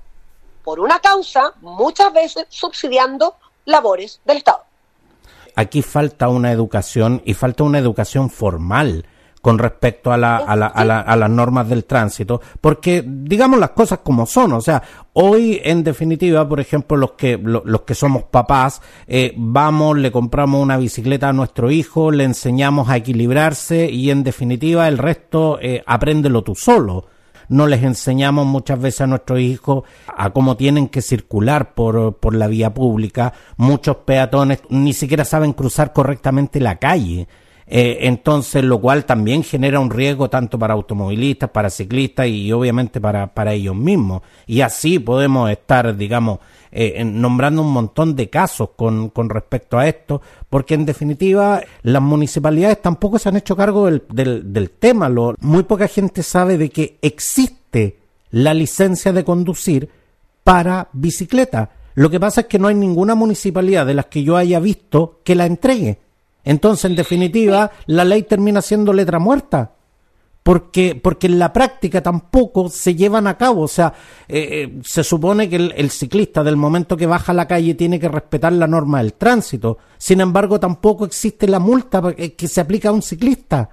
por 0.63 0.79
una 0.79 1.01
causa, 1.01 1.55
muchas 1.63 2.13
veces 2.13 2.47
subsidiando 2.49 3.37
labores 3.65 4.21
del 4.25 4.37
Estado. 4.37 4.63
Aquí 5.55 5.81
falta 5.81 6.29
una 6.29 6.53
educación 6.53 7.23
y 7.25 7.33
falta 7.33 7.65
una 7.65 7.79
educación 7.79 8.29
formal 8.29 9.07
con 9.47 9.59
respecto 9.61 10.11
a, 10.11 10.17
la, 10.17 10.39
a, 10.39 10.57
la, 10.57 10.67
a, 10.67 11.17
las 11.17 11.31
normas 11.31 11.69
del 11.69 11.85
tránsito, 11.85 12.41
porque 12.61 13.05
digamos 13.07 13.61
las 13.61 13.71
cosas 13.71 14.01
como 14.01 14.27
son, 14.27 14.55
o 14.55 14.61
sea, 14.61 14.83
hoy 15.13 15.61
en 15.63 15.85
definitiva, 15.85 16.49
por 16.49 16.59
ejemplo, 16.59 16.97
los 16.97 17.13
que 17.13 17.39
los 17.39 17.83
que 17.83 17.95
somos 17.95 18.25
papás, 18.25 18.83
eh, 19.07 19.35
vamos, 19.37 19.99
le 19.99 20.11
compramos 20.11 20.61
una 20.61 20.77
bicicleta 20.77 21.29
a 21.29 21.33
nuestro 21.33 21.71
hijo, 21.71 22.11
le 22.11 22.25
enseñamos 22.25 22.89
a 22.89 22.97
equilibrarse 22.97 23.89
y 23.89 24.11
en 24.11 24.25
definitiva 24.25 24.89
el 24.89 24.99
resto 24.99 25.61
eh, 25.63 25.81
apréndelo 25.87 26.43
tú 26.43 26.57
solo 26.57 27.07
no 27.49 27.69
les 27.69 27.85
enseñamos 27.85 28.45
muchas 28.47 28.81
veces 28.81 29.03
a 29.03 29.07
nuestros 29.07 29.39
hijos 29.39 29.85
a 30.09 30.31
cómo 30.31 30.57
tienen 30.57 30.89
que 30.89 31.01
circular 31.01 31.75
por, 31.75 32.17
por 32.17 32.35
la 32.35 32.49
vía 32.49 32.75
pública. 32.75 33.33
Muchos 33.57 33.99
peatones 33.99 34.63
ni 34.71 34.93
siquiera 34.93 35.25
saben 35.25 35.53
cruzar 35.53 35.93
correctamente 35.93 36.59
la 36.59 36.81
calle. 36.81 37.29
Eh, 37.69 37.99
entonces, 38.03 38.63
lo 38.63 38.81
cual 38.81 39.05
también 39.05 39.43
genera 39.43 39.81
un 39.81 39.91
riesgo 39.91 40.31
tanto 40.31 40.59
para 40.59 40.75
automovilistas, 40.75 41.51
para 41.51 41.69
ciclistas 41.69 42.29
y 42.29 42.53
obviamente 42.53 43.01
para, 43.01 43.27
para 43.35 43.53
ellos 43.55 43.75
mismos. 43.75 44.23
Y 44.47 44.61
así 44.61 45.01
podemos 45.01 45.51
estar, 45.51 45.97
digamos, 45.97 46.39
eh, 46.71 47.03
nombrando 47.05 47.63
un 47.63 47.73
montón 47.73 48.15
de 48.15 48.31
casos 48.31 48.71
con, 48.77 49.11
con, 49.11 49.31
respecto 49.31 49.79
a 49.79 49.89
esto, 49.89 50.23
porque 50.49 50.75
en 50.75 50.87
definitiva 50.87 51.61
las 51.83 52.03
municipalidades 52.03 52.83
tampoco 52.83 53.19
se 53.19 53.29
han 53.29 53.37
hecho 53.37 53.57
cargo 53.57 53.87
del, 53.87 54.03
del, 54.53 54.71
tema. 54.71 55.09
Lo, 55.09 55.35
muy 55.41 55.65
poca 55.65 55.89
gente 55.89 56.23
sabe 56.23 56.59
de 56.59 56.71
que 56.71 56.99
existe 57.03 57.99
la 58.31 58.55
licencia 58.55 59.13
de 59.13 59.25
conducir 59.25 59.89
para 60.45 60.89
bicicleta. 60.93 61.71
Lo 61.95 62.11
que 62.11 62.21
pasa 62.21 62.43
es 62.43 62.47
que 62.47 62.59
no 62.59 62.69
hay 62.69 62.75
ninguna 62.75 63.15
municipalidad 63.15 63.87
de 63.87 63.95
las 63.95 64.07
que 64.07 64.23
yo 64.23 64.37
haya 64.37 64.61
visto 64.61 65.21
que 65.25 65.35
la 65.35 65.47
entregue. 65.47 65.99
Entonces, 66.47 66.85
en 66.87 66.97
definitiva, 66.97 67.73
la 67.87 68.05
ley 68.05 68.23
termina 68.23 68.63
siendo 68.63 68.93
letra 68.93 69.19
muerta 69.19 69.73
porque, 70.45 70.95
porque 70.95 71.27
en 71.27 71.41
la 71.41 71.53
práctica 71.53 72.01
tampoco 72.01 72.69
se 72.69 72.95
llevan 72.95 73.27
a 73.27 73.37
cabo. 73.37 73.63
O 73.63 73.69
sea, 73.69 73.93
eh, 74.29 74.49
eh, 74.63 74.81
se 74.85 75.03
supone 75.03 75.49
que 75.51 75.57
el, 75.57 75.91
ciclista 75.91 76.45
del 76.45 76.57
momento 76.57 76.97
que 76.97 77.07
baja 77.07 77.33
a 77.33 77.35
la 77.35 77.49
calle 77.49 77.75
tiene 77.75 77.99
que 77.99 78.09
respetar 78.09 78.53
la 78.53 78.69
norma 78.69 78.99
del 78.99 79.15
tránsito. 79.15 79.79
Sin 79.99 80.21
embargo, 80.21 80.61
tampoco 80.61 81.05
existe 81.05 81.49
la 81.49 81.59
multa 81.59 82.01
que 82.15 82.47
se 82.47 82.61
aplica 82.61 82.91
a 82.91 82.93
un 82.93 83.03
ciclista. 83.03 83.69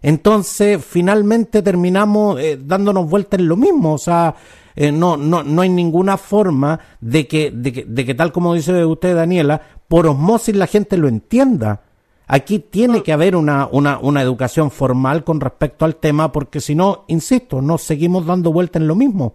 Entonces, 0.00 0.82
finalmente 0.82 1.60
terminamos 1.60 2.40
eh, 2.40 2.58
dándonos 2.58 3.06
vuelta 3.06 3.36
en 3.36 3.46
lo 3.46 3.56
mismo. 3.58 3.92
O 3.92 3.98
sea, 3.98 4.34
no, 4.76 5.18
no, 5.18 5.42
no 5.42 5.60
hay 5.60 5.68
ninguna 5.68 6.16
forma 6.16 6.80
de 7.02 7.28
que, 7.28 7.50
de 7.50 7.70
que, 7.70 7.84
de 7.84 8.06
que, 8.06 8.14
tal 8.14 8.32
como 8.32 8.54
dice 8.54 8.82
usted, 8.82 9.14
Daniela, 9.14 9.60
por 9.88 10.06
osmosis 10.06 10.56
la 10.56 10.66
gente 10.66 10.96
lo 10.96 11.06
entienda. 11.06 11.82
Aquí 12.30 12.58
tiene 12.58 13.02
que 13.02 13.12
haber 13.12 13.34
una, 13.34 13.66
una, 13.72 13.98
una 13.98 14.20
educación 14.20 14.70
formal 14.70 15.24
con 15.24 15.40
respecto 15.40 15.86
al 15.86 15.96
tema, 15.96 16.30
porque 16.30 16.60
si 16.60 16.74
no, 16.74 17.04
insisto, 17.08 17.62
nos 17.62 17.82
seguimos 17.82 18.26
dando 18.26 18.52
vuelta 18.52 18.78
en 18.78 18.86
lo 18.86 18.94
mismo. 18.94 19.34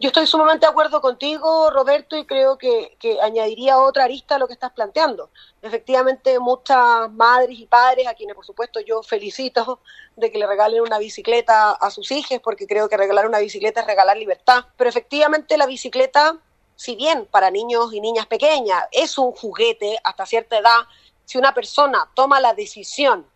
Yo 0.00 0.08
estoy 0.08 0.26
sumamente 0.26 0.66
de 0.66 0.70
acuerdo 0.70 1.02
contigo, 1.02 1.70
Roberto, 1.70 2.16
y 2.16 2.24
creo 2.24 2.56
que, 2.56 2.96
que, 2.98 3.20
añadiría 3.20 3.78
otra 3.78 4.04
arista 4.04 4.34
a 4.34 4.38
lo 4.38 4.48
que 4.48 4.54
estás 4.54 4.72
planteando. 4.72 5.30
Efectivamente, 5.60 6.40
muchas 6.40 7.12
madres 7.12 7.56
y 7.58 7.66
padres, 7.66 8.08
a 8.08 8.14
quienes 8.14 8.34
por 8.34 8.46
supuesto 8.46 8.80
yo 8.80 9.02
felicito 9.02 9.80
de 10.16 10.32
que 10.32 10.38
le 10.38 10.46
regalen 10.46 10.80
una 10.80 10.98
bicicleta 10.98 11.72
a 11.72 11.90
sus 11.90 12.10
hijos, 12.10 12.40
porque 12.42 12.66
creo 12.66 12.88
que 12.88 12.96
regalar 12.96 13.28
una 13.28 13.38
bicicleta 13.40 13.82
es 13.82 13.86
regalar 13.86 14.16
libertad. 14.16 14.64
Pero 14.76 14.88
efectivamente 14.88 15.56
la 15.58 15.66
bicicleta 15.66 16.40
si 16.82 16.96
bien 16.96 17.28
para 17.30 17.52
niños 17.52 17.92
y 17.92 18.00
niñas 18.00 18.26
pequeñas 18.26 18.84
es 18.90 19.16
un 19.16 19.30
juguete 19.30 19.98
hasta 20.02 20.26
cierta 20.26 20.58
edad, 20.58 20.80
si 21.24 21.38
una 21.38 21.54
persona 21.54 22.10
toma 22.14 22.40
la 22.40 22.54
decisión 22.54 23.26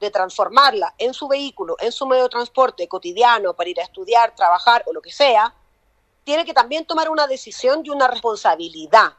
de 0.00 0.10
transformarla 0.10 0.94
en 0.98 1.12
su 1.12 1.28
vehículo, 1.28 1.76
en 1.78 1.92
su 1.92 2.06
medio 2.06 2.24
de 2.24 2.30
transporte 2.30 2.88
cotidiano 2.88 3.54
para 3.54 3.68
ir 3.68 3.80
a 3.80 3.84
estudiar, 3.84 4.34
trabajar 4.34 4.82
o 4.86 4.92
lo 4.92 5.02
que 5.02 5.12
sea, 5.12 5.54
tiene 6.24 6.44
que 6.44 6.54
también 6.54 6.86
tomar 6.86 7.10
una 7.10 7.26
decisión 7.26 7.82
y 7.84 7.90
una 7.90 8.08
responsabilidad. 8.08 9.14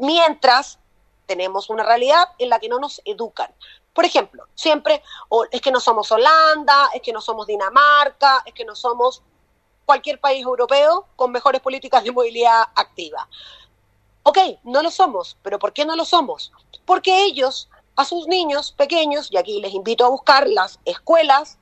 Mientras 0.00 0.78
tenemos 1.26 1.70
una 1.70 1.82
realidad 1.82 2.28
en 2.38 2.48
la 2.50 2.60
que 2.60 2.68
no 2.68 2.78
nos 2.78 3.00
educan. 3.04 3.52
Por 3.92 4.04
ejemplo, 4.04 4.46
siempre 4.54 5.02
o 5.28 5.46
es 5.50 5.60
que 5.60 5.70
no 5.70 5.80
somos 5.80 6.10
Holanda, 6.10 6.90
es 6.94 7.02
que 7.02 7.12
no 7.12 7.20
somos 7.20 7.46
Dinamarca, 7.46 8.42
es 8.44 8.52
que 8.52 8.64
no 8.64 8.74
somos 8.74 9.22
cualquier 9.84 10.20
país 10.20 10.42
europeo 10.44 11.06
con 11.16 11.30
mejores 11.30 11.60
políticas 11.60 12.04
de 12.04 12.12
movilidad 12.12 12.62
activa. 12.74 13.28
Ok, 14.26 14.38
no 14.64 14.82
lo 14.82 14.90
somos, 14.90 15.36
pero 15.42 15.58
¿por 15.58 15.74
qué 15.74 15.84
no 15.84 15.96
lo 15.96 16.06
somos? 16.06 16.50
Porque 16.86 17.24
ellos 17.24 17.68
a 17.94 18.04
sus 18.04 18.26
niños 18.26 18.72
pequeños, 18.72 19.28
y 19.30 19.36
aquí 19.36 19.60
les 19.60 19.74
invito 19.74 20.04
a 20.04 20.08
buscar 20.08 20.48
las 20.48 20.80
escuelas 20.86 21.58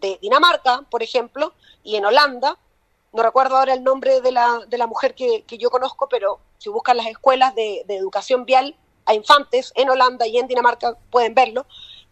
de 0.00 0.18
Dinamarca, 0.20 0.82
por 0.90 1.02
ejemplo, 1.02 1.54
y 1.82 1.96
en 1.96 2.04
Holanda, 2.04 2.58
no 3.12 3.22
recuerdo 3.22 3.56
ahora 3.56 3.72
el 3.72 3.82
nombre 3.82 4.20
de 4.20 4.32
la, 4.32 4.60
de 4.68 4.76
la 4.76 4.86
mujer 4.86 5.14
que, 5.14 5.44
que 5.44 5.56
yo 5.56 5.70
conozco, 5.70 6.08
pero 6.08 6.40
si 6.58 6.68
buscan 6.68 6.98
las 6.98 7.06
escuelas 7.06 7.54
de, 7.54 7.84
educación 7.88 8.44
vial 8.44 8.76
a 9.06 9.14
infantes 9.14 9.72
en 9.74 9.88
Holanda 9.88 10.26
y 10.26 10.38
en 10.38 10.46
Dinamarca, 10.46 10.98
pueden 11.10 11.34
verlo, 11.34 11.64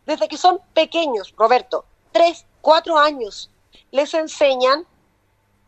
desde 0.07 0.27
que 0.27 0.39
son 0.39 0.59
pequeños, 0.73 1.35
Roberto, 1.37 1.85
tres, 2.13 2.47
cuatro 2.63 2.99
años, 2.99 3.51
les 3.91 4.15
enseñan 4.15 4.87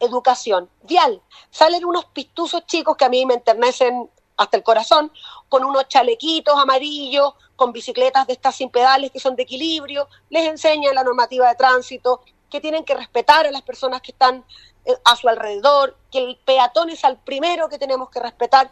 educación 0.00 0.68
vial. 0.82 1.22
Salen 1.50 1.84
unos 1.84 2.06
pistuzos 2.06 2.66
chicos 2.66 2.96
que 2.96 3.04
a 3.04 3.08
mí 3.08 3.26
me 3.26 3.34
enternecen 3.34 4.10
hasta 4.37 4.57
el 4.57 4.62
corazón, 4.62 5.12
con 5.49 5.64
unos 5.64 5.88
chalequitos 5.88 6.59
amarillos, 6.59 7.35
con 7.57 7.73
bicicletas 7.73 8.27
de 8.27 8.33
estas 8.33 8.57
sin 8.57 8.70
pedales 8.70 9.11
que 9.11 9.20
son 9.20 9.37
de 9.37 9.44
equilibrio, 9.44 10.09
les 10.31 10.47
enseñan 10.47 10.94
la 10.94 11.05
normativa 11.05 11.49
de 11.49 11.55
tránsito, 11.55 12.23
que 12.51 12.61
tienen 12.61 12.85
que 12.85 12.94
respetar 12.94 13.47
a 13.47 13.51
las 13.51 13.62
personas 13.62 14.01
que 14.01 14.12
están 14.12 14.44
eh, 14.85 14.94
a 15.05 15.16
su 15.16 15.29
alrededor, 15.29 15.97
que 16.11 16.18
el 16.18 16.37
peatón 16.44 16.90
es 16.90 17.05
al 17.05 17.18
primero 17.18 17.68
que 17.68 17.79
tenemos 17.79 18.11
que 18.11 18.20
respetar. 18.20 18.70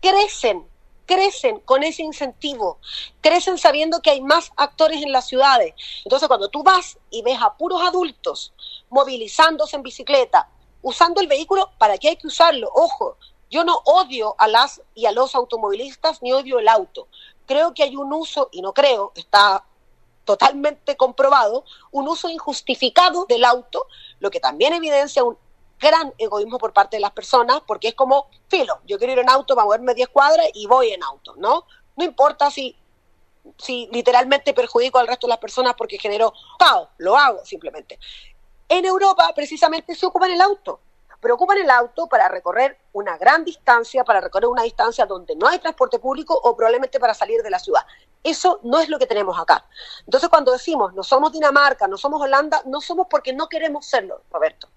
Crecen, 0.00 0.66
crecen 1.06 1.60
con 1.60 1.82
ese 1.82 2.02
incentivo, 2.02 2.78
crecen 3.20 3.56
sabiendo 3.56 4.02
que 4.02 4.10
hay 4.10 4.20
más 4.20 4.50
actores 4.56 5.02
en 5.02 5.12
las 5.12 5.26
ciudades. 5.26 5.74
Entonces, 6.04 6.28
cuando 6.28 6.48
tú 6.48 6.62
vas 6.62 6.98
y 7.10 7.22
ves 7.22 7.38
a 7.40 7.56
puros 7.56 7.80
adultos 7.82 8.52
movilizándose 8.90 9.76
en 9.76 9.82
bicicleta, 9.82 10.50
usando 10.82 11.20
el 11.20 11.28
vehículo, 11.28 11.70
¿para 11.78 11.96
qué 11.96 12.10
hay 12.10 12.16
que 12.16 12.26
usarlo? 12.26 12.68
Ojo, 12.74 13.16
yo 13.52 13.64
no 13.64 13.76
odio 13.84 14.34
a 14.38 14.48
las 14.48 14.80
y 14.94 15.04
a 15.04 15.12
los 15.12 15.34
automovilistas 15.34 16.22
ni 16.22 16.32
odio 16.32 16.58
el 16.58 16.68
auto. 16.68 17.06
Creo 17.46 17.74
que 17.74 17.82
hay 17.82 17.96
un 17.96 18.10
uso, 18.10 18.48
y 18.50 18.62
no 18.62 18.72
creo, 18.72 19.12
está 19.14 19.66
totalmente 20.24 20.96
comprobado, 20.96 21.64
un 21.90 22.08
uso 22.08 22.30
injustificado 22.30 23.26
del 23.26 23.44
auto, 23.44 23.86
lo 24.20 24.30
que 24.30 24.40
también 24.40 24.72
evidencia 24.72 25.22
un 25.22 25.36
gran 25.78 26.14
egoísmo 26.16 26.56
por 26.56 26.72
parte 26.72 26.96
de 26.96 27.02
las 27.02 27.10
personas, 27.10 27.60
porque 27.66 27.88
es 27.88 27.94
como, 27.94 28.28
filo, 28.48 28.80
yo 28.86 28.96
quiero 28.96 29.12
ir 29.12 29.18
en 29.18 29.28
auto 29.28 29.54
para 29.54 29.66
moverme 29.66 29.94
10 29.94 30.08
cuadras 30.08 30.46
y 30.54 30.66
voy 30.66 30.92
en 30.92 31.02
auto, 31.02 31.34
¿no? 31.36 31.66
No 31.96 32.04
importa 32.04 32.50
si, 32.50 32.74
si 33.58 33.86
literalmente 33.92 34.54
perjudico 34.54 34.98
al 34.98 35.08
resto 35.08 35.26
de 35.26 35.32
las 35.32 35.38
personas 35.40 35.74
porque 35.76 35.98
genero 35.98 36.32
caos, 36.58 36.88
lo 36.96 37.18
hago 37.18 37.44
simplemente. 37.44 37.98
En 38.66 38.86
Europa 38.86 39.30
precisamente 39.34 39.94
se 39.94 40.06
ocupan 40.06 40.30
el 40.30 40.40
auto 40.40 40.80
pero 41.22 41.36
ocupan 41.36 41.58
el 41.58 41.70
auto 41.70 42.08
para 42.08 42.28
recorrer 42.28 42.76
una 42.92 43.16
gran 43.16 43.44
distancia, 43.44 44.02
para 44.02 44.20
recorrer 44.20 44.48
una 44.48 44.64
distancia 44.64 45.06
donde 45.06 45.36
no 45.36 45.46
hay 45.46 45.60
transporte 45.60 46.00
público 46.00 46.34
o 46.34 46.56
probablemente 46.56 46.98
para 46.98 47.14
salir 47.14 47.40
de 47.42 47.48
la 47.48 47.60
ciudad. 47.60 47.82
Eso 48.24 48.58
no 48.64 48.80
es 48.80 48.88
lo 48.88 48.98
que 48.98 49.06
tenemos 49.06 49.38
acá. 49.38 49.64
Entonces, 50.04 50.28
cuando 50.28 50.50
decimos 50.50 50.92
no 50.94 51.04
somos 51.04 51.30
Dinamarca, 51.30 51.86
no 51.86 51.96
somos 51.96 52.20
Holanda, 52.20 52.62
no 52.66 52.80
somos 52.80 53.06
porque 53.08 53.32
no 53.32 53.48
queremos 53.48 53.86
serlo, 53.86 54.22
Roberto. 54.32 54.68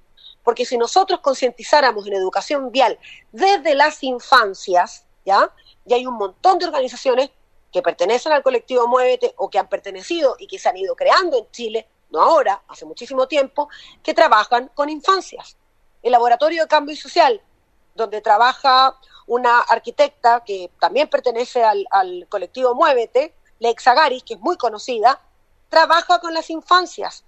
Porque 0.44 0.68
si 0.68 0.78
nosotros 0.78 1.20
concientizáramos 1.22 2.06
en 2.06 2.14
educación 2.14 2.72
vial 2.72 3.00
desde 3.32 3.74
las 3.74 4.04
infancias, 4.04 5.08
¿ya? 5.26 5.52
Y 5.84 5.96
hay 5.96 6.06
un 6.06 6.14
montón 6.14 6.60
de 6.60 6.68
organizaciones 6.68 7.32
que 7.74 7.82
pertenecen 7.82 8.32
al 8.32 8.44
colectivo 8.44 8.88
Muévete 8.88 9.34
o 9.38 9.50
que 9.50 9.58
han 9.58 9.68
pertenecido 9.68 10.36
y 10.38 10.46
que 10.46 10.60
se 10.60 10.70
han 10.70 10.78
ido 10.78 10.96
creando 10.96 11.40
en 11.40 11.50
Chile, 11.50 11.90
no 12.12 12.22
ahora, 12.22 12.62
hace 12.68 12.86
muchísimo 12.86 13.28
tiempo, 13.28 13.68
que 14.04 14.14
trabajan 14.14 14.70
con 14.76 14.90
infancias 14.90 15.58
el 16.06 16.12
Laboratorio 16.12 16.62
de 16.62 16.68
Cambio 16.68 16.96
Social, 16.96 17.42
donde 17.96 18.22
trabaja 18.22 18.96
una 19.26 19.60
arquitecta 19.62 20.44
que 20.46 20.70
también 20.80 21.10
pertenece 21.10 21.64
al, 21.64 22.28
colectivo 22.30 22.76
Muévete, 22.76 23.34
Lex 23.58 23.88
Agaris, 23.88 24.24
que 24.24 24.36
es 24.36 24.40
muy 24.40 24.56
conocida, 24.56 25.20
trabaja 25.68 26.20
con 26.20 26.36
las 26.36 26.52
infancias. 26.52 27.24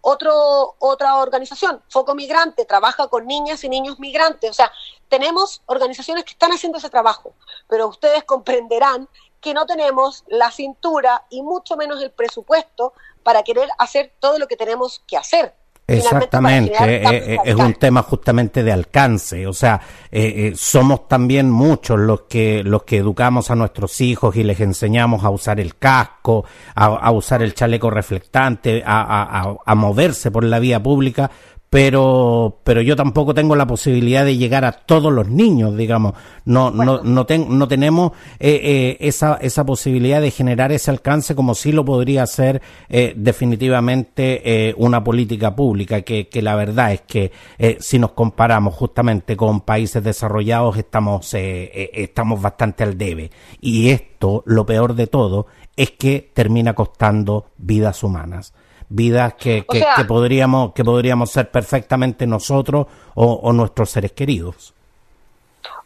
Otra 0.00 1.14
organización, 1.18 1.80
Foco 1.88 2.16
Migrante, 2.16 2.64
trabaja 2.64 3.06
con 3.06 3.24
niñas 3.24 3.62
y 3.62 3.68
niños 3.68 4.00
migrantes. 4.00 4.50
O 4.50 4.54
sea, 4.54 4.72
tenemos 5.08 5.62
organizaciones 5.66 6.24
que 6.24 6.32
están 6.32 6.50
haciendo 6.50 6.78
ese 6.78 6.90
trabajo, 6.90 7.34
pero 7.68 7.86
ustedes 7.86 8.24
comprenderán 8.24 9.08
que 9.40 9.54
no 9.54 9.64
tenemos 9.64 10.24
la 10.26 10.50
cintura 10.50 11.24
y 11.30 11.42
mucho 11.42 11.76
menos 11.76 12.02
el 12.02 12.10
presupuesto 12.10 12.94
para 13.22 13.44
querer 13.44 13.68
hacer 13.78 14.12
todo 14.18 14.40
lo 14.40 14.48
que 14.48 14.56
tenemos 14.56 15.04
que 15.06 15.16
hacer. 15.16 15.54
Exactamente, 15.96 16.74
eh, 16.78 17.34
eh, 17.34 17.38
es 17.44 17.54
un 17.54 17.74
tema 17.74 18.02
justamente 18.02 18.62
de 18.62 18.72
alcance, 18.72 19.46
o 19.46 19.52
sea, 19.52 19.80
eh, 20.10 20.52
somos 20.56 21.08
también 21.08 21.50
muchos 21.50 21.98
los 21.98 22.22
que 22.22 22.62
los 22.64 22.84
que 22.84 22.98
educamos 22.98 23.50
a 23.50 23.54
nuestros 23.54 24.00
hijos 24.00 24.36
y 24.36 24.42
les 24.42 24.60
enseñamos 24.60 25.24
a 25.24 25.30
usar 25.30 25.60
el 25.60 25.76
casco, 25.76 26.44
a, 26.74 27.10
usar 27.10 27.42
el 27.42 27.54
chaleco 27.54 27.90
reflectante, 27.90 28.82
a, 28.84 29.56
a 29.64 29.74
moverse 29.74 30.30
por 30.30 30.44
la 30.44 30.58
vía 30.58 30.82
pública, 30.82 31.30
pero 31.72 32.60
pero 32.64 32.82
yo 32.82 32.96
tampoco 32.96 33.32
tengo 33.32 33.56
la 33.56 33.66
posibilidad 33.66 34.26
de 34.26 34.36
llegar 34.36 34.66
a 34.66 34.72
todos 34.72 35.10
los 35.10 35.28
niños 35.28 35.74
digamos. 35.74 36.12
No 36.44 36.70
no 36.70 37.02
no, 37.02 37.24
no 37.24 37.68
tenemos 37.68 38.12
eh, 38.38 38.60
eh, 38.62 38.96
esa 39.00 39.38
esa 39.40 39.64
posibilidad 39.64 40.20
de 40.20 40.30
generar 40.30 40.70
ese 40.70 40.90
alcance 40.90 41.34
como 41.34 41.54
sí 41.54 41.72
lo 41.72 41.82
podría 41.82 42.24
hacer 42.24 42.60
eh, 42.90 43.14
definitivamente 43.16 44.74
una 44.76 45.02
política 45.02 45.56
pública 45.56 46.02
que, 46.02 46.28
que 46.28 46.42
la 46.42 46.56
verdad 46.56 46.92
es 46.92 47.00
que 47.02 47.32
si 47.80 47.98
nos 47.98 48.12
comparamos 48.12 48.74
justamente 48.74 49.34
con 49.34 49.62
países 49.62 50.04
desarrollados 50.04 50.76
estamos 50.76 51.32
estamos 51.32 52.42
bastante 52.42 52.84
al 52.84 52.98
debe. 52.98 53.30
Y 53.62 53.88
esto 53.88 54.42
lo 54.44 54.66
peor 54.66 54.94
de 54.94 55.06
todo 55.06 55.46
es 55.74 55.92
que 55.92 56.32
termina 56.34 56.74
costando 56.74 57.46
vidas 57.56 58.02
humanas 58.02 58.52
vidas 58.94 59.34
que, 59.34 59.64
que, 59.66 60.04
podríamos 60.06 60.72
que 60.74 60.84
podríamos 60.84 61.30
ser 61.30 61.50
perfectamente 61.50 62.26
nosotros 62.26 62.86
o, 63.14 63.52
nuestros 63.52 63.90
seres 63.90 64.12
queridos. 64.12 64.74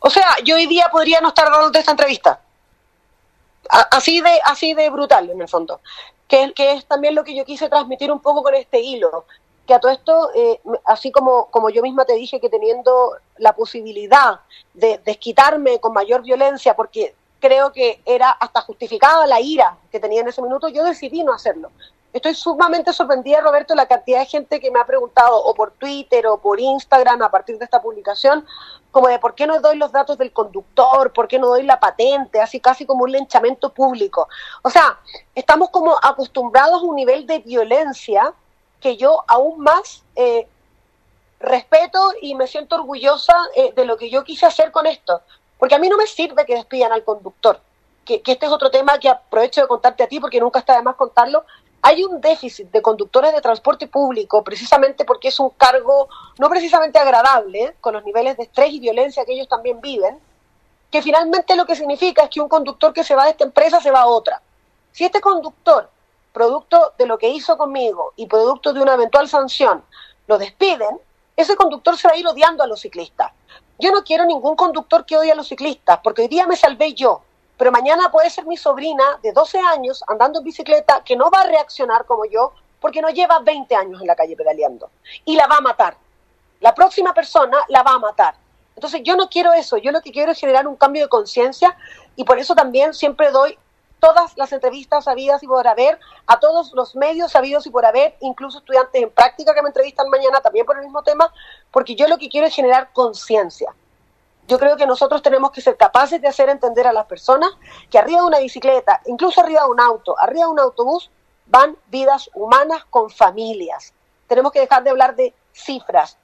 O 0.00 0.10
sea, 0.10 0.36
yo 0.44 0.56
hoy 0.56 0.66
día 0.66 0.88
podría 0.90 1.20
no 1.20 1.28
estar 1.28 1.50
dando 1.50 1.78
esta 1.78 1.92
entrevista. 1.92 2.40
así 3.90 4.20
de 4.20 4.40
así 4.44 4.74
de 4.74 4.90
brutal 4.90 5.30
en 5.30 5.40
el 5.40 5.48
fondo. 5.48 5.80
Que, 6.28 6.52
que 6.52 6.72
es 6.72 6.86
también 6.86 7.14
lo 7.14 7.22
que 7.22 7.36
yo 7.36 7.44
quise 7.44 7.68
transmitir 7.68 8.10
un 8.10 8.20
poco 8.20 8.42
con 8.42 8.54
este 8.54 8.80
hilo. 8.80 9.24
Que 9.66 9.74
a 9.74 9.80
todo 9.80 9.92
esto, 9.92 10.30
eh, 10.34 10.60
así 10.84 11.10
como, 11.10 11.46
como 11.46 11.70
yo 11.70 11.82
misma 11.82 12.04
te 12.04 12.14
dije 12.14 12.40
que 12.40 12.48
teniendo 12.48 13.16
la 13.38 13.52
posibilidad 13.52 14.40
de 14.74 15.00
desquitarme 15.04 15.80
con 15.80 15.92
mayor 15.92 16.22
violencia, 16.22 16.74
porque 16.74 17.14
creo 17.40 17.72
que 17.72 18.00
era 18.04 18.30
hasta 18.30 18.60
justificada 18.62 19.26
la 19.26 19.40
ira 19.40 19.76
que 19.90 20.00
tenía 20.00 20.20
en 20.20 20.28
ese 20.28 20.42
minuto, 20.42 20.68
yo 20.68 20.82
decidí 20.84 21.22
no 21.22 21.32
hacerlo. 21.32 21.70
Estoy 22.12 22.34
sumamente 22.34 22.92
sorprendida, 22.92 23.40
Roberto, 23.40 23.74
la 23.74 23.86
cantidad 23.86 24.20
de 24.20 24.26
gente 24.26 24.58
que 24.58 24.70
me 24.70 24.80
ha 24.80 24.86
preguntado 24.86 25.36
o 25.36 25.54
por 25.54 25.72
Twitter 25.72 26.26
o 26.26 26.38
por 26.38 26.58
Instagram 26.58 27.20
a 27.22 27.30
partir 27.30 27.58
de 27.58 27.64
esta 27.64 27.82
publicación, 27.82 28.46
como 28.90 29.08
de 29.08 29.18
por 29.18 29.34
qué 29.34 29.46
no 29.46 29.60
doy 29.60 29.76
los 29.76 29.92
datos 29.92 30.16
del 30.16 30.32
conductor, 30.32 31.12
por 31.12 31.28
qué 31.28 31.38
no 31.38 31.48
doy 31.48 31.64
la 31.64 31.78
patente, 31.78 32.40
así 32.40 32.58
casi 32.58 32.86
como 32.86 33.04
un 33.04 33.12
lenchamento 33.12 33.70
público. 33.70 34.28
O 34.62 34.70
sea, 34.70 34.98
estamos 35.34 35.68
como 35.68 35.94
acostumbrados 36.02 36.82
a 36.82 36.86
un 36.86 36.96
nivel 36.96 37.26
de 37.26 37.40
violencia 37.40 38.32
que 38.80 38.96
yo 38.96 39.22
aún 39.28 39.60
más 39.60 40.02
eh, 40.14 40.48
respeto 41.40 42.12
y 42.22 42.34
me 42.34 42.46
siento 42.46 42.76
orgullosa 42.76 43.34
eh, 43.54 43.72
de 43.74 43.84
lo 43.84 43.96
que 43.96 44.10
yo 44.10 44.24
quise 44.24 44.46
hacer 44.46 44.70
con 44.72 44.86
esto. 44.86 45.20
Porque 45.58 45.74
a 45.74 45.78
mí 45.78 45.88
no 45.88 45.96
me 45.96 46.06
sirve 46.06 46.46
que 46.46 46.54
despidan 46.54 46.92
al 46.92 47.04
conductor. 47.04 47.60
Que, 48.04 48.22
que, 48.22 48.32
este 48.32 48.46
es 48.46 48.52
otro 48.52 48.70
tema 48.70 48.98
que 48.98 49.08
aprovecho 49.08 49.60
de 49.60 49.66
contarte 49.66 50.04
a 50.04 50.08
ti 50.08 50.20
porque 50.20 50.40
nunca 50.40 50.60
está 50.60 50.76
de 50.76 50.82
más 50.82 50.94
contarlo, 50.94 51.44
hay 51.82 52.04
un 52.04 52.20
déficit 52.20 52.70
de 52.70 52.82
conductores 52.82 53.32
de 53.32 53.40
transporte 53.40 53.86
público 53.86 54.42
precisamente 54.42 55.04
porque 55.04 55.28
es 55.28 55.38
un 55.38 55.50
cargo 55.50 56.08
no 56.38 56.48
precisamente 56.48 56.98
agradable, 56.98 57.76
con 57.80 57.94
los 57.94 58.04
niveles 58.04 58.36
de 58.36 58.44
estrés 58.44 58.72
y 58.72 58.80
violencia 58.80 59.24
que 59.24 59.32
ellos 59.32 59.48
también 59.48 59.80
viven, 59.80 60.18
que 60.90 61.02
finalmente 61.02 61.56
lo 61.56 61.66
que 61.66 61.76
significa 61.76 62.24
es 62.24 62.30
que 62.30 62.40
un 62.40 62.48
conductor 62.48 62.92
que 62.92 63.04
se 63.04 63.14
va 63.14 63.24
de 63.24 63.30
esta 63.30 63.44
empresa 63.44 63.80
se 63.80 63.90
va 63.90 64.00
a 64.00 64.06
otra. 64.06 64.40
Si 64.92 65.04
este 65.04 65.20
conductor, 65.20 65.90
producto 66.32 66.94
de 66.98 67.06
lo 67.06 67.18
que 67.18 67.28
hizo 67.28 67.56
conmigo 67.56 68.12
y 68.16 68.26
producto 68.26 68.72
de 68.72 68.80
una 68.80 68.94
eventual 68.94 69.28
sanción, 69.28 69.84
lo 70.26 70.38
despiden, 70.38 71.00
ese 71.36 71.54
conductor 71.54 71.96
se 71.96 72.08
va 72.08 72.14
a 72.14 72.18
ir 72.18 72.26
odiando 72.26 72.62
a 72.62 72.66
los 72.66 72.80
ciclistas. 72.80 73.32
yo 73.78 73.92
no 73.92 74.02
quiero 74.04 74.24
ningún 74.24 74.56
conductor 74.56 75.04
que 75.04 75.18
odie 75.18 75.32
a 75.32 75.34
los 75.34 75.48
ciclistas, 75.48 76.00
porque 76.02 76.22
hoy 76.22 76.28
día 76.28 76.46
me 76.46 76.56
salvé 76.56 76.94
yo, 76.94 77.22
pero 77.56 77.72
mañana 77.72 78.10
puede 78.10 78.30
ser 78.30 78.46
mi 78.46 78.56
sobrina 78.56 79.18
de 79.22 79.32
12 79.32 79.58
años 79.58 80.04
andando 80.06 80.40
en 80.40 80.44
bicicleta 80.44 81.02
que 81.04 81.16
no 81.16 81.30
va 81.30 81.40
a 81.40 81.46
reaccionar 81.46 82.04
como 82.04 82.24
yo, 82.26 82.52
porque 82.80 83.00
no 83.00 83.08
lleva 83.08 83.38
20 83.40 83.74
años 83.74 84.00
en 84.00 84.06
la 84.06 84.14
calle 84.14 84.36
pedaleando, 84.36 84.90
y 85.24 85.36
la 85.36 85.46
va 85.46 85.56
a 85.56 85.60
matar. 85.60 85.96
La 86.60 86.74
próxima 86.74 87.14
persona 87.14 87.58
la 87.68 87.82
va 87.82 87.92
a 87.92 87.98
matar. 87.98 88.34
Entonces 88.74 89.00
yo 89.02 89.16
no 89.16 89.28
quiero 89.28 89.52
eso, 89.54 89.78
yo 89.78 89.90
lo 89.90 90.02
que 90.02 90.12
quiero 90.12 90.32
es 90.32 90.38
generar 90.38 90.66
un 90.66 90.76
cambio 90.76 91.02
de 91.02 91.08
conciencia 91.08 91.76
y 92.14 92.24
por 92.24 92.38
eso 92.38 92.54
también 92.54 92.92
siempre 92.92 93.30
doy 93.30 93.58
todas 94.00 94.36
las 94.36 94.52
entrevistas 94.52 95.08
habidas 95.08 95.42
y 95.42 95.46
por 95.46 95.66
haber, 95.66 95.98
a 96.26 96.38
todos 96.38 96.72
los 96.74 96.94
medios 96.94 97.34
habidos 97.34 97.66
y 97.66 97.70
por 97.70 97.86
haber, 97.86 98.16
incluso 98.20 98.58
estudiantes 98.58 99.02
en 99.02 99.10
práctica 99.10 99.54
que 99.54 99.62
me 99.62 99.68
entrevistan 99.68 100.10
mañana 100.10 100.40
también 100.40 100.66
por 100.66 100.76
el 100.76 100.84
mismo 100.84 101.02
tema, 101.02 101.32
porque 101.70 101.94
yo 101.94 102.06
lo 102.06 102.18
que 102.18 102.28
quiero 102.28 102.46
es 102.46 102.54
generar 102.54 102.92
conciencia. 102.92 103.74
Yo 104.46 104.58
creo 104.58 104.76
que 104.76 104.86
nosotros 104.86 105.22
tenemos 105.22 105.50
que 105.50 105.60
ser 105.60 105.76
capaces 105.76 106.20
de 106.20 106.28
hacer 106.28 106.48
entender 106.48 106.86
a 106.86 106.92
las 106.92 107.06
personas 107.06 107.50
que 107.90 107.98
arriba 107.98 108.20
de 108.20 108.26
una 108.26 108.38
bicicleta, 108.38 109.00
incluso 109.06 109.40
arriba 109.40 109.62
de 109.62 109.70
un 109.70 109.80
auto, 109.80 110.16
arriba 110.18 110.44
de 110.44 110.52
un 110.52 110.60
autobús, 110.60 111.10
van 111.46 111.76
vidas 111.88 112.30
humanas 112.34 112.84
con 112.90 113.10
familias. 113.10 113.92
Tenemos 114.28 114.52
que 114.52 114.60
dejar 114.60 114.84
de 114.84 114.90
hablar 114.90 115.16
de 115.16 115.34
cifras. 115.52 116.16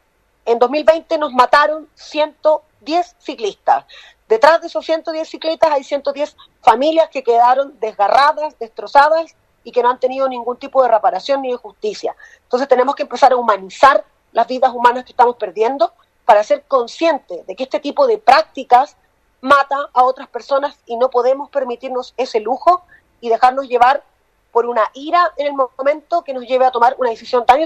En 0.45 0.59
2020 0.59 1.19
nos 1.19 1.33
mataron 1.33 1.89
110 1.95 3.17
ciclistas. 3.19 3.85
Detrás 4.29 4.61
de 4.61 4.69
esos 4.69 4.85
110 4.85 5.29
ciclistas 5.29 5.71
hay 5.71 5.85
110 5.85 6.37
familias 6.63 7.09
que 7.11 7.23
quedaron 7.23 7.79
desgarradas, 7.81 8.59
destrozadas 8.59 9.35
y 9.65 9.73
que 9.73 9.83
no 9.83 9.91
han 9.91 10.01
tenido 10.01 10.29
ningún 10.29 10.57
tipo 10.57 10.83
de 10.83 10.89
reparación 10.89 11.43
ni 11.43 11.51
de 11.51 11.57
justicia. 11.57 12.17
Entonces 12.45 12.69
tenemos 12.69 12.95
que 12.95 13.03
empezar 13.03 13.33
a 13.33 13.37
humanizar 13.37 14.05
las 14.33 14.47
vidas 14.47 14.73
humanas 14.73 15.05
que 15.05 15.13
estamos 15.13 15.37
perdiendo 15.37 15.93
para 16.33 16.45
ser 16.45 16.65
conscientes 16.67 17.47
de 17.47 17.55
que 17.55 17.65
este 17.65 17.79
tipo 17.79 18.07
de 18.07 18.17
prácticas 18.17 18.97
mata 19.43 19.77
a 19.93 20.03
otras 20.05 20.29
personas 20.29 20.75
y 20.87 20.97
no 20.97 21.11
podemos 21.11 21.51
permitirnos 21.51 22.15
ese 22.17 22.41
lujo 22.41 22.87
y 23.21 23.29
dejarnos 23.29 23.69
llevar 23.69 24.03
por 24.51 24.65
una 24.65 24.81
ira 24.95 25.31
en 25.37 25.49
el 25.49 25.53
momento 25.53 26.25
que 26.25 26.33
nos 26.33 26.45
lleve 26.45 26.65
a 26.65 26.71
tomar 26.71 26.97
una 26.99 27.11
decisión 27.11 27.45
tan 27.45 27.61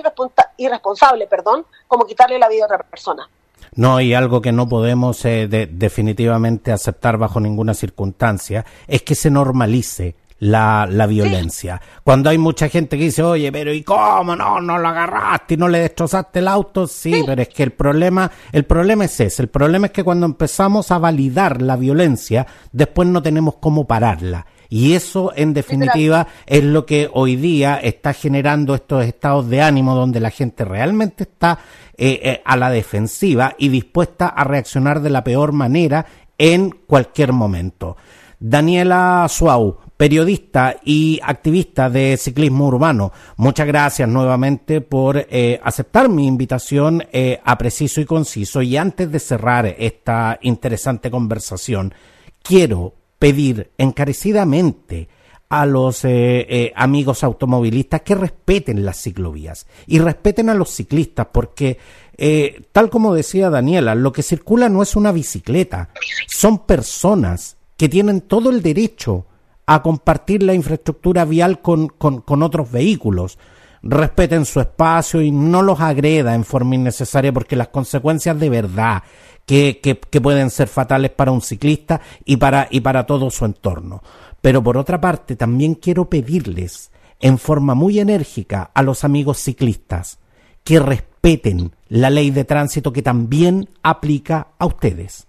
irresponsable, 0.57 1.29
perdón, 1.29 1.65
como 1.87 2.07
quitarle 2.07 2.41
la 2.41 2.49
vida 2.49 2.65
a 2.65 2.67
otra 2.67 2.79
persona. 2.79 3.31
No, 3.77 4.01
y 4.01 4.15
algo 4.15 4.43
que 4.43 4.51
no 4.51 4.69
podemos 4.69 5.25
eh, 5.25 5.47
definitivamente 5.47 6.73
aceptar 6.73 7.19
bajo 7.19 7.39
ninguna 7.39 7.73
circunstancia 7.73 8.67
es 8.89 9.03
que 9.03 9.15
se 9.15 9.31
normalice 9.31 10.17
la, 10.39 10.87
la 10.91 11.07
violencia. 11.07 11.81
Cuando 12.05 12.31
hay 12.31 12.39
mucha 12.39 12.69
gente 12.69 12.99
que 12.99 13.05
dice, 13.05 13.23
oye, 13.23 13.51
pero 13.51 13.73
¿y 13.73 13.83
cómo 13.83 14.37
no? 14.37 14.61
No 14.61 14.79
lo 14.79 14.89
agarraste 14.89 15.55
y 15.55 15.57
no 15.57 15.69
le 15.69 15.81
destrozaste 15.81 16.41
el 16.41 16.49
auto. 16.49 16.87
Sí, 16.87 17.23
pero 17.25 17.43
es 17.43 17.49
que 17.49 17.63
el 17.63 17.73
problema, 17.73 18.31
el 18.53 18.65
problema 18.65 19.05
es 19.05 19.19
ese. 19.21 19.43
El 19.43 19.49
problema 19.49 19.87
es 19.87 19.93
que 19.93 20.05
cuando 20.05 20.27
empezamos 20.27 20.91
a 20.91 20.99
validar 20.99 21.63
la 21.63 21.77
violencia, 21.77 22.47
después 22.73 23.09
no 23.09 23.23
tenemos 23.23 23.57
cómo 23.57 23.87
pararla. 23.87 24.47
Y 24.69 24.95
eso, 24.95 25.33
en 25.37 25.55
definitiva, 25.55 26.27
es 26.45 26.65
lo 26.65 26.87
que 26.87 27.09
hoy 27.13 27.37
día 27.37 27.77
está 27.77 28.13
generando 28.13 28.75
estos 28.75 29.05
estados 29.05 29.49
de 29.49 29.63
ánimo 29.63 29.95
donde 29.95 30.19
la 30.19 30.31
gente 30.31 30.65
realmente 30.65 31.23
está 31.23 31.61
eh, 31.97 32.21
eh, 32.23 32.43
a 32.45 32.57
la 32.57 32.71
defensiva 32.71 33.55
y 33.59 33.69
dispuesta 33.69 34.27
a 34.27 34.43
reaccionar 34.43 35.01
de 35.01 35.11
la 35.11 35.23
peor 35.23 35.53
manera 35.53 36.05
en 36.37 36.71
cualquier 36.71 37.33
momento. 37.33 37.97
Daniela 38.39 39.27
Suau, 39.29 39.79
periodista 39.97 40.77
y 40.85 41.21
activista 41.23 41.89
de 41.89 42.17
ciclismo 42.17 42.67
urbano, 42.67 43.13
muchas 43.37 43.67
gracias 43.67 44.09
nuevamente 44.09 44.81
por 44.81 45.27
eh, 45.31 45.61
aceptar 45.63 46.09
mi 46.09 46.27
invitación 46.27 47.05
a 47.45 47.59
preciso 47.59 48.01
y 48.01 48.05
conciso. 48.05 48.63
Y 48.63 48.77
antes 48.77 49.11
de 49.11 49.19
cerrar 49.19 49.67
esta 49.67 50.39
interesante 50.43 51.11
conversación, 51.11 51.95
quiero 52.43 52.95
pedir 53.19 53.71
encarecidamente 53.79 55.09
a 55.49 55.65
los 55.65 56.05
eh, 56.05 56.47
eh, 56.49 56.73
amigos 56.75 57.23
automovilistas 57.23 58.03
que 58.03 58.15
respeten 58.15 58.85
las 58.85 59.01
ciclovías 59.01 59.67
y 59.87 59.99
respeten 59.99 60.49
a 60.49 60.55
los 60.55 60.71
ciclistas 60.71 61.29
porque 61.33 61.79
eh, 62.17 62.63
tal 62.73 62.91
como 62.91 63.15
decía 63.15 63.51
Daniela, 63.51 63.95
lo 63.95 64.13
que 64.13 64.23
circula 64.23 64.69
no 64.69 64.83
es 64.83 64.97
una 64.97 65.13
bicicleta, 65.13 65.91
son 66.27 66.61
personas 66.67 67.57
que 67.77 67.89
tienen 67.89 68.23
todo 68.23 68.51
el 68.51 68.63
derecho 68.63 69.27
a 69.67 69.83
compartir 69.83 70.43
la 70.43 70.55
infraestructura 70.55 71.25
vial 71.25 71.61
con, 71.61 71.89
con, 71.89 72.43
otros 72.43 72.71
vehículos. 72.71 73.39
Respeten 73.83 74.45
su 74.45 74.61
espacio 74.61 75.21
y 75.21 75.31
no 75.31 75.63
los 75.63 75.81
agreda 75.81 76.35
en 76.35 76.45
forma 76.45 76.77
innecesaria 76.77 77.33
porque 77.33 77.57
las 77.57 77.69
consecuencias 77.69 78.39
de 78.39 78.49
verdad 78.49 79.03
que, 79.45 79.81
que, 79.83 80.21
pueden 80.21 80.51
ser 80.51 80.69
fatales 80.69 81.11
para 81.11 81.31
un 81.31 81.41
ciclista 81.41 82.01
y 82.25 82.37
para, 82.37 82.69
y 82.71 82.81
para 82.81 83.07
todo 83.07 83.31
su 83.31 83.45
entorno. 83.45 84.03
Pero 84.41 84.63
por 84.63 84.77
otra 84.77 85.01
parte, 85.01 85.37
también 85.37 85.75
quiero 85.75 86.09
pedirles 86.09 86.91
en 87.21 87.39
forma 87.39 87.75
muy 87.75 87.99
enérgica 87.99 88.71
a 88.75 88.83
los 88.83 89.05
amigos 89.05 89.39
ciclistas 89.39 90.19
que 90.65 90.81
respeten 90.81 91.73
la 91.89 92.11
ley 92.11 92.31
de 92.31 92.45
tránsito 92.45 92.93
que 92.93 93.03
también 93.03 93.69
aplica 93.83 94.49
a 94.59 94.67
ustedes. 94.67 95.27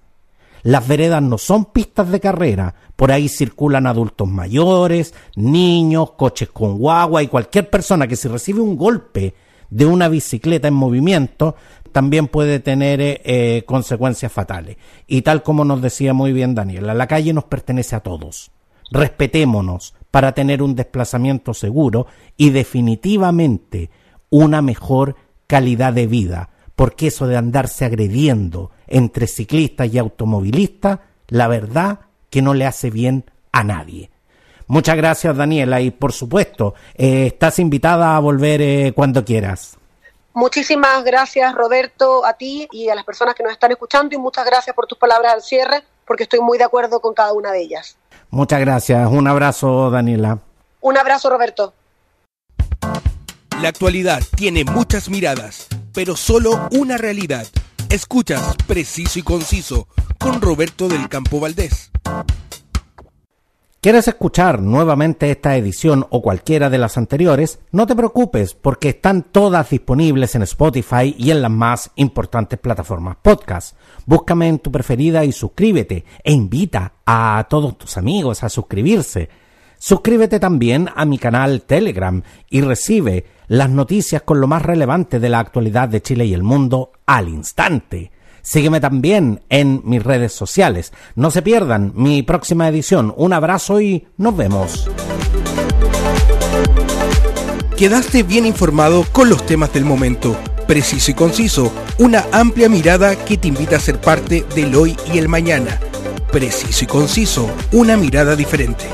Las 0.64 0.88
veredas 0.88 1.22
no 1.22 1.38
son 1.38 1.66
pistas 1.66 2.10
de 2.12 2.20
carrera, 2.20 2.76
por 2.98 3.12
ahí 3.12 3.30
circulan 3.30 3.88
adultos 3.88 4.28
mayores, 4.28 5.14
niños, 5.36 6.12
coches 6.18 6.50
con 6.50 6.78
guagua 6.78 7.24
y 7.24 7.28
cualquier 7.28 7.70
persona 7.70 8.08
que 8.08 8.18
si 8.18 8.28
recibe 8.28 8.60
un 8.60 8.76
golpe 8.76 9.36
de 9.70 9.86
una 9.86 10.10
bicicleta 10.10 10.68
en 10.68 10.74
movimiento 10.74 11.56
también 11.92 12.28
puede 12.28 12.60
tener 12.60 13.00
eh, 13.00 13.22
eh, 13.24 13.64
consecuencias 13.66 14.32
fatales. 14.32 14.78
Y 15.06 15.22
tal 15.22 15.44
como 15.44 15.64
nos 15.64 15.82
decía 15.82 16.14
muy 16.14 16.34
bien 16.34 16.56
Daniela, 16.56 16.94
la 16.94 17.08
calle 17.08 17.34
nos 17.34 17.46
pertenece 17.46 17.96
a 17.96 18.02
todos. 18.02 18.52
Respetémonos 18.92 19.94
para 20.10 20.34
tener 20.34 20.64
un 20.64 20.76
desplazamiento 20.76 21.54
seguro 21.54 22.08
y 22.36 22.50
definitivamente 22.50 23.92
una 24.30 24.64
mejor 24.64 25.16
calidad 25.46 25.94
de 25.94 26.08
vida, 26.08 26.50
porque 26.76 27.08
eso 27.08 27.28
de 27.28 27.38
andarse 27.38 27.86
agrediendo 27.86 28.72
entre 28.88 29.28
ciclistas 29.28 29.94
y 29.94 30.00
automovilistas, 30.00 31.00
la 31.28 31.48
verdad 31.48 32.00
que 32.30 32.42
no 32.42 32.54
le 32.54 32.66
hace 32.66 32.90
bien 32.90 33.26
a 33.52 33.64
nadie. 33.64 34.10
Muchas 34.68 34.98
gracias 34.98 35.36
Daniela 35.36 35.80
y 35.82 35.92
por 35.92 36.12
supuesto, 36.12 36.76
eh, 36.96 37.28
estás 37.28 37.60
invitada 37.60 38.16
a 38.16 38.20
volver 38.20 38.94
cuando 38.94 39.24
quieras. 39.24 39.78
Muchísimas 40.34 41.04
gracias 41.04 41.56
Roberto, 41.56 42.24
a 42.26 42.34
ti 42.34 42.68
y 42.72 42.90
a 42.90 42.96
las 42.96 43.06
personas 43.06 43.34
que 43.34 43.44
nos 43.44 43.54
están 43.54 43.72
escuchando 43.72 44.14
y 44.14 44.20
muchas 44.20 44.46
gracias 44.46 44.76
por 44.76 44.86
tus 44.86 44.98
palabras 44.98 45.34
al 45.34 45.42
cierre, 45.42 45.84
porque 46.06 46.24
estoy 46.24 46.42
muy 46.42 46.58
de 46.58 46.66
acuerdo 46.66 47.00
con 47.00 47.14
cada 47.14 47.34
una 47.34 47.52
de 47.52 47.62
ellas. 47.62 47.98
Muchas 48.30 48.60
gracias, 48.60 49.10
un 49.10 49.28
abrazo 49.28 49.90
Daniela. 49.90 50.40
Un 50.82 50.98
abrazo 50.98 51.30
Roberto. 51.30 51.74
La 53.62 53.70
actualidad 53.70 54.22
tiene 54.36 54.64
muchas 54.64 55.10
miradas, 55.10 55.68
pero 55.92 56.16
solo 56.16 56.68
una 56.72 56.98
realidad. 56.98 57.48
Escuchas 57.90 58.56
Preciso 58.68 59.18
y 59.18 59.24
Conciso 59.24 59.88
con 60.20 60.40
Roberto 60.42 60.88
del 60.88 61.10
Campo 61.10 61.40
Valdés. 61.40 61.90
¿Quieres 63.88 64.10
escuchar 64.10 64.62
nuevamente 64.62 65.32
esta 65.32 65.56
edición 65.56 66.06
o 66.10 66.22
cualquiera 66.22 66.70
de 66.70 66.78
las 66.78 66.98
anteriores? 66.98 67.60
No 67.72 67.88
te 67.88 67.96
preocupes 67.96 68.54
porque 68.54 68.90
están 68.90 69.24
todas 69.24 69.70
disponibles 69.70 70.36
en 70.36 70.42
Spotify 70.42 71.16
y 71.18 71.32
en 71.32 71.42
las 71.42 71.52
más 71.52 71.92
importantes 71.96 72.60
plataformas 72.60 73.16
podcast. 73.22 73.78
Búscame 74.06 74.50
en 74.50 74.60
tu 74.60 74.74
preferida 74.74 75.24
y 75.24 75.32
suscríbete 75.32 76.04
e 76.22 76.34
invita 76.34 76.96
a 77.06 77.48
todos 77.50 77.78
tus 77.78 77.96
amigos 77.96 78.44
a 78.44 78.50
suscribirse. 78.50 79.30
Suscríbete 79.78 80.42
también 80.42 80.90
a 80.94 81.06
mi 81.06 81.18
canal 81.18 81.62
Telegram 81.62 82.22
y 82.50 82.60
recibe 82.60 83.26
las 83.48 83.70
noticias 83.70 84.24
con 84.24 84.42
lo 84.42 84.48
más 84.48 84.64
relevante 84.64 85.22
de 85.22 85.30
la 85.30 85.40
actualidad 85.40 85.88
de 85.88 86.02
Chile 86.02 86.26
y 86.26 86.34
el 86.34 86.44
mundo 86.44 86.92
al 87.06 87.30
instante. 87.30 88.12
Sígueme 88.48 88.80
también 88.80 89.42
en 89.50 89.82
mis 89.84 90.02
redes 90.02 90.32
sociales. 90.32 90.94
No 91.16 91.32
se 91.32 91.42
pierdan 91.42 91.92
mi 91.96 92.24
próxima 92.24 92.70
edición. 92.70 93.14
Un 93.18 93.34
abrazo 93.34 93.82
y 93.82 94.08
nos 94.16 94.38
vemos. 94.38 94.90
Quedaste 97.76 98.24
bien 98.24 98.46
informado 98.46 99.06
con 99.12 99.30
los 99.30 99.46
temas 99.46 99.74
del 99.74 99.84
momento. 99.84 100.38
Preciso 100.66 101.12
y 101.12 101.14
conciso. 101.14 101.74
Una 102.00 102.26
amplia 102.32 102.70
mirada 102.70 103.18
que 103.18 103.36
te 103.36 103.50
invita 103.50 103.76
a 103.76 103.82
ser 103.82 104.00
parte 104.00 104.46
del 104.56 104.74
hoy 104.76 104.96
y 105.14 105.18
el 105.18 105.28
mañana. 105.28 105.78
Preciso 106.32 106.86
y 106.86 106.88
conciso. 106.88 107.52
Una 107.74 107.98
mirada 107.98 108.38
diferente. 108.38 108.86